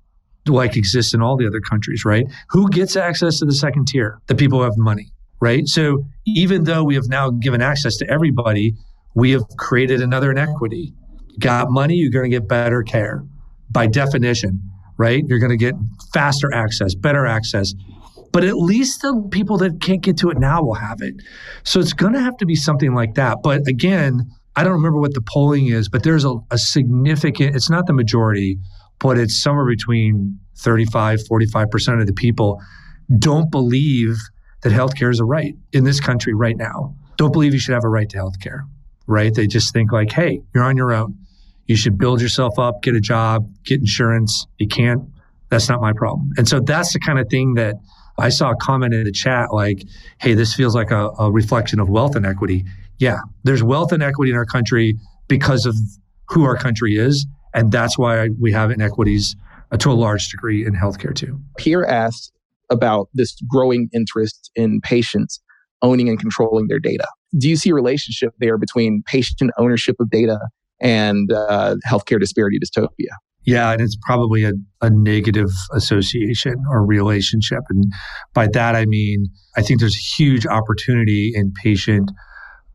[0.48, 2.28] like exists in all the other countries, right?
[2.50, 4.20] Who gets access to the second tier?
[4.28, 5.68] The people who have money, right?
[5.68, 8.76] So even though we have now given access to everybody,
[9.16, 10.94] we have created another inequity
[11.40, 13.24] got money, you're going to get better care
[13.70, 14.62] by definition,
[14.98, 15.24] right?
[15.28, 15.76] You're going to get
[16.14, 17.74] faster access, better access.
[18.32, 21.16] But at least the people that can't get to it now will have it.
[21.64, 23.40] So it's going to have to be something like that.
[23.44, 27.70] But again, I don't remember what the polling is, but there's a, a significant, it's
[27.70, 28.58] not the majority,
[29.00, 32.62] but it's somewhere between 35, 45% of the people
[33.20, 34.18] don't believe
[34.64, 36.96] that healthcare is a right in this country right now.
[37.18, 38.62] Don't believe you should have a right to healthcare,
[39.08, 39.34] right?
[39.34, 41.18] They just think like, hey, you're on your own
[41.68, 44.46] You should build yourself up, get a job, get insurance.
[44.60, 45.02] You can't,
[45.50, 46.32] that's not my problem.
[46.38, 47.76] And so that's the kind of thing that
[48.18, 49.84] I saw a comment in the chat like,
[50.20, 52.66] hey, this feels like a, a reflection of wealth inequity.
[53.00, 54.98] Yeah, there's wealth inequity in our country
[55.28, 55.76] because of
[56.30, 57.26] who our country is.
[57.54, 59.36] And that's why we have inequities
[59.72, 61.40] uh, to a large degree in healthcare too.
[61.58, 62.32] Pierre asked
[62.70, 65.42] about this growing interest in patients
[65.82, 67.06] owning and controlling their data.
[67.38, 70.40] Do you see a relationship there between patient ownership of data
[70.82, 73.16] and uh, healthcare disparity dystopia?
[73.46, 77.60] Yeah, and it's probably a, a negative association or relationship.
[77.70, 77.86] And
[78.34, 82.10] by that, I mean, I think there's huge opportunity in patient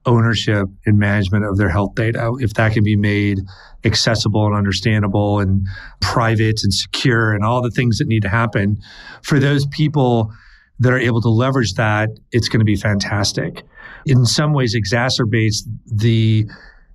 [0.06, 2.32] ownership and management of their health data.
[2.38, 3.40] If that can be made
[3.84, 5.66] accessible and understandable and
[6.00, 8.78] private and secure and all the things that need to happen
[9.22, 10.32] for those people
[10.78, 13.62] that are able to leverage that, it's going to be fantastic.
[14.06, 16.48] In some ways, exacerbates the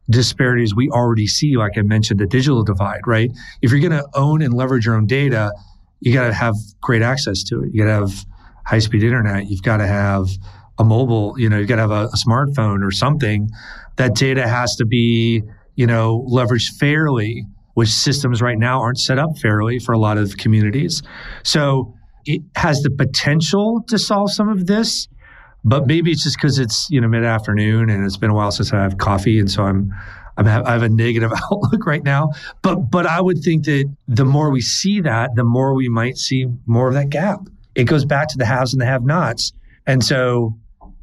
[0.09, 3.31] disparities we already see, like I mentioned, the digital divide, right?
[3.61, 5.51] If you're going to own and leverage your own data,
[5.99, 7.69] you got to have great access to it.
[7.73, 8.25] You got to have
[8.65, 9.49] high speed internet.
[9.49, 10.27] You've got to have
[10.77, 13.49] a mobile, you know, you've got to have a, a smartphone or something.
[13.95, 15.43] That data has to be,
[15.75, 17.45] you know, leveraged fairly,
[17.75, 21.01] which systems right now aren't set up fairly for a lot of communities.
[21.43, 21.93] So
[22.25, 25.07] it has the potential to solve some of this,
[25.65, 28.51] but maybe it's just because it's you know mid afternoon and it's been a while
[28.51, 29.93] since I have coffee, and so I'm
[30.37, 32.31] I'm have, I have a negative outlook right now.
[32.61, 36.17] But but I would think that the more we see that, the more we might
[36.17, 37.39] see more of that gap.
[37.73, 39.51] It goes back to the haves and the have-nots,
[39.85, 40.55] and so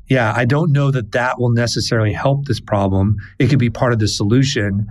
[0.09, 3.17] yeah, I don't know that that will necessarily help this problem.
[3.39, 4.87] It could be part of the solution,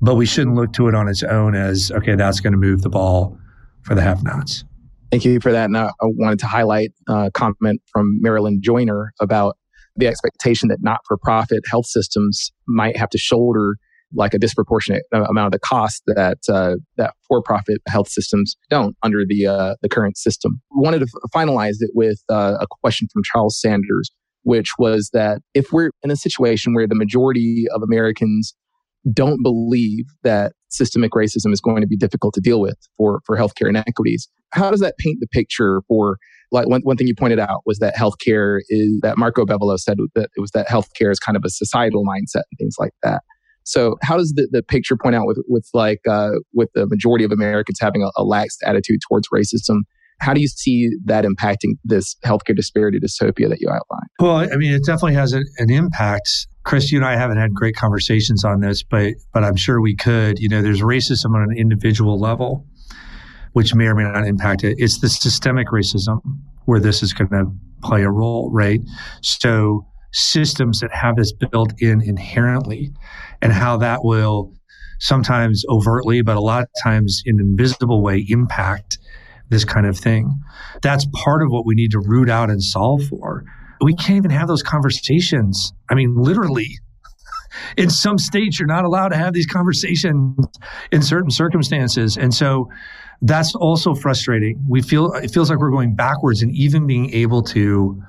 [0.00, 2.82] but we shouldn't look to it on its own as okay, that's going to move
[2.82, 3.38] the ball
[3.82, 4.64] for the have-nots.
[5.10, 5.66] Thank you for that.
[5.66, 9.56] And I wanted to highlight a comment from Marilyn Joyner about
[9.96, 13.76] the expectation that not for profit health systems might have to shoulder
[14.16, 19.24] like a disproportionate amount of the cost that uh, that for-profit health systems don't under
[19.26, 20.60] the uh, the current system.
[20.70, 24.10] Wanted to finalize it with uh, a question from Charles Sanders,
[24.42, 28.54] which was that if we're in a situation where the majority of Americans
[29.12, 33.36] don't believe that systemic racism is going to be difficult to deal with for, for
[33.36, 34.28] healthcare inequities.
[34.52, 36.16] How does that paint the picture for
[36.52, 39.98] like one, one thing you pointed out was that healthcare is that Marco Bevolo said
[40.14, 43.22] that it was that healthcare is kind of a societal mindset and things like that.
[43.64, 47.24] So how does the, the picture point out with with like uh, with the majority
[47.24, 49.80] of Americans having a, a lax attitude towards racism?
[50.20, 54.08] How do you see that impacting this healthcare disparity dystopia that you outlined?
[54.20, 56.46] Well, I mean, it definitely has a, an impact.
[56.64, 59.94] Chris, you and I haven't had great conversations on this, but but I'm sure we
[59.94, 60.38] could.
[60.38, 62.66] You know, there's racism on an individual level,
[63.52, 64.76] which may or may not impact it.
[64.78, 66.20] It's the systemic racism
[66.64, 67.52] where this is going to
[67.82, 68.80] play a role, right?
[69.20, 72.92] So systems that have this built in inherently,
[73.42, 74.52] and how that will
[75.00, 78.98] sometimes overtly, but a lot of times in an invisible way, impact
[79.50, 80.40] this kind of thing.
[80.82, 83.44] That's part of what we need to root out and solve for.
[83.80, 85.72] We can't even have those conversations.
[85.90, 86.68] I mean, literally,
[87.76, 90.46] in some states, you're not allowed to have these conversations
[90.92, 92.16] in certain circumstances.
[92.16, 92.68] And so
[93.22, 94.64] that's also frustrating.
[94.68, 98.02] We feel, it feels like we're going backwards and even being able to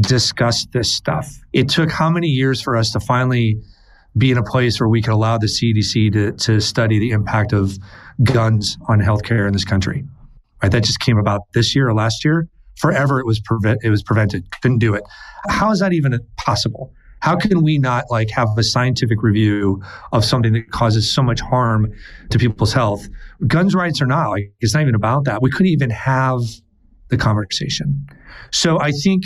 [0.00, 1.28] discuss this stuff.
[1.52, 3.56] It took how many years for us to finally
[4.16, 7.52] be in a place where we could allow the CDC to, to study the impact
[7.52, 7.78] of
[8.22, 10.04] guns on healthcare in this country?
[10.62, 10.70] Right?
[10.70, 12.48] That just came about this year or last year.
[12.82, 13.40] Forever it was
[13.82, 14.50] it was prevented.
[14.60, 15.04] Couldn't do it.
[15.48, 16.92] How is that even possible?
[17.20, 19.80] How can we not like have a scientific review
[20.10, 21.92] of something that causes so much harm
[22.30, 23.08] to people's health?
[23.46, 25.40] Guns rights or not, like it's not even about that.
[25.40, 26.40] We couldn't even have
[27.10, 28.04] the conversation.
[28.50, 29.22] So I think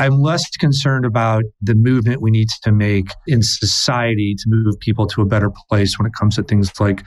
[0.00, 5.06] I'm less concerned about the movement we need to make in society to move people
[5.08, 7.04] to a better place when it comes to things like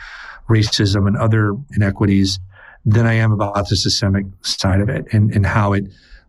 [0.48, 2.40] racism and other inequities
[2.90, 5.86] than I am about the systemic side of it and, and how it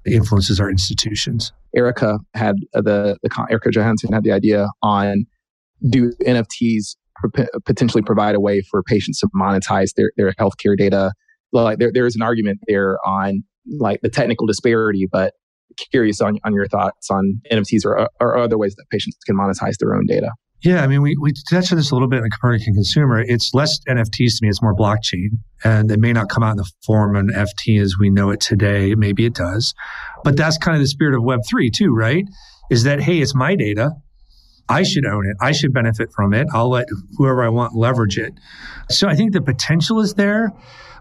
[0.07, 1.53] influences our institutions.
[1.75, 5.27] Erica had the, the Erica Johansson had the idea on
[5.89, 6.97] do NFTs
[7.65, 11.13] potentially provide a way for patients to monetize their, their healthcare data?
[11.53, 13.43] Like there, there is an argument there on
[13.79, 15.35] like the technical disparity, but
[15.91, 19.77] curious on, on your thoughts on NFTs or, or other ways that patients can monetize
[19.79, 20.31] their own data.
[20.63, 23.21] Yeah, I mean, we, we touched on this a little bit in the Copernican Consumer.
[23.21, 25.39] It's less NFTs to me, it's more blockchain.
[25.65, 28.31] And it may not come out in the form of an NFT as we know
[28.31, 28.95] it today.
[28.95, 29.75] Maybe it does.
[30.23, 32.27] But that's kind of the spirit of Web3 too, right?
[32.71, 33.93] Is that, hey, it's my data.
[34.69, 35.37] I should own it.
[35.41, 36.47] I should benefit from it.
[36.53, 36.87] I'll let
[37.17, 38.35] whoever I want leverage it.
[38.89, 40.53] So I think the potential is there.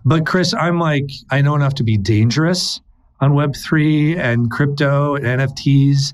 [0.05, 2.80] But Chris, I'm like, I know enough to be dangerous
[3.20, 6.14] on Web3 and crypto and NFTs.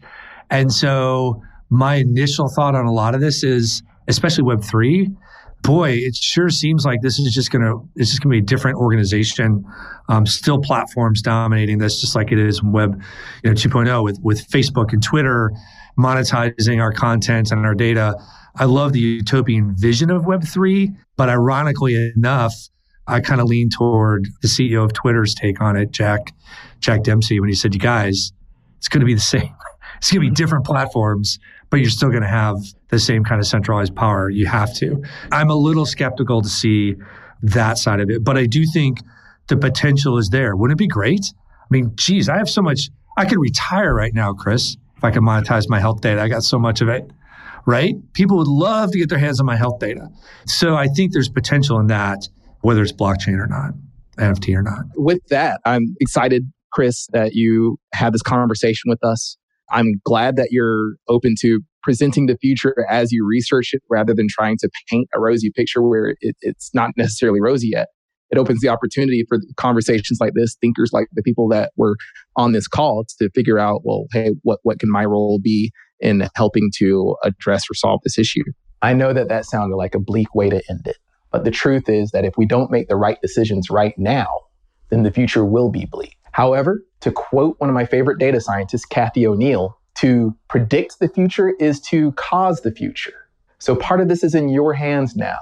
[0.49, 5.09] And so my initial thought on a lot of this is especially Web three,
[5.63, 8.77] boy, it sure seems like this is just gonna it's just gonna be a different
[8.77, 9.65] organization.
[10.07, 13.01] Um, still platforms dominating this, just like it is in Web,
[13.43, 15.51] you know, 2.0 with with Facebook and Twitter
[15.97, 18.15] monetizing our content and our data.
[18.57, 22.53] I love the utopian vision of Web three, but ironically enough,
[23.07, 26.33] I kind of lean toward the CEO of Twitter's take on it, Jack
[26.79, 28.31] Jack Dorsey, when he said, "You guys,
[28.77, 29.53] it's going to be the same.
[29.97, 31.39] It's going to be different platforms,
[31.75, 32.57] but you're still going to have
[32.89, 34.29] the same kind of centralized power.
[34.29, 36.95] You have to." I'm a little skeptical to see
[37.41, 38.99] that side of it, but I do think
[39.47, 40.55] the potential is there.
[40.55, 41.33] Wouldn't it be great?
[41.61, 42.89] I mean, geez, I have so much.
[43.17, 46.21] I could retire right now, Chris, if I could monetize my health data.
[46.21, 47.11] I got so much of it
[47.65, 47.95] right?
[48.13, 50.07] People would love to get their hands on my health data.
[50.45, 52.27] So I think there's potential in that
[52.61, 53.73] whether it's blockchain or not,
[54.17, 54.85] NFT or not.
[54.95, 59.37] With that, I'm excited, Chris, that you had this conversation with us.
[59.71, 64.27] I'm glad that you're open to presenting the future as you research it rather than
[64.29, 67.89] trying to paint a rosy picture where it, it's not necessarily rosy yet.
[68.31, 71.95] It opens the opportunity for conversations like this, thinkers like the people that were
[72.35, 76.27] on this call to figure out, well, hey, what, what can my role be in
[76.35, 78.43] helping to address or solve this issue?
[78.81, 80.97] I know that that sounded like a bleak way to end it.
[81.31, 84.27] But the truth is that if we don't make the right decisions right now,
[84.89, 86.17] then the future will be bleak.
[86.35, 91.53] However, to quote one of my favorite data scientists, Cathy O'Neil, to predict the future
[91.61, 93.29] is to cause the future.
[93.57, 95.39] So part of this is in your hands now.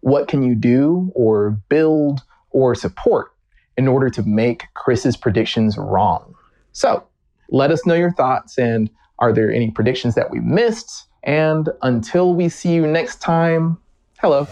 [0.00, 2.22] What can you do or build
[2.52, 3.32] or support
[3.76, 6.34] in order to make Chris's predictions wrong?
[6.72, 7.06] So
[7.50, 11.06] let us know your thoughts and are there any predictions that we missed?
[11.24, 13.76] And until we see you next time,
[14.22, 14.46] hello.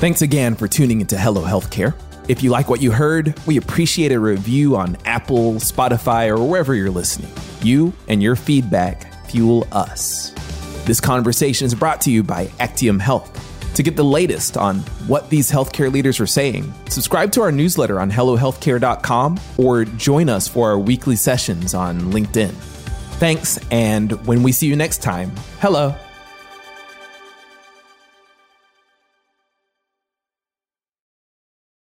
[0.00, 1.94] Thanks again for tuning into Hello Healthcare.
[2.30, 6.76] If you like what you heard, we appreciate a review on Apple, Spotify, or wherever
[6.76, 7.32] you're listening.
[7.60, 10.30] You and your feedback fuel us.
[10.84, 13.36] This conversation is brought to you by Actium Health.
[13.74, 14.78] To get the latest on
[15.08, 20.46] what these healthcare leaders are saying, subscribe to our newsletter on HelloHealthcare.com or join us
[20.46, 22.52] for our weekly sessions on LinkedIn.
[23.18, 25.96] Thanks, and when we see you next time, hello.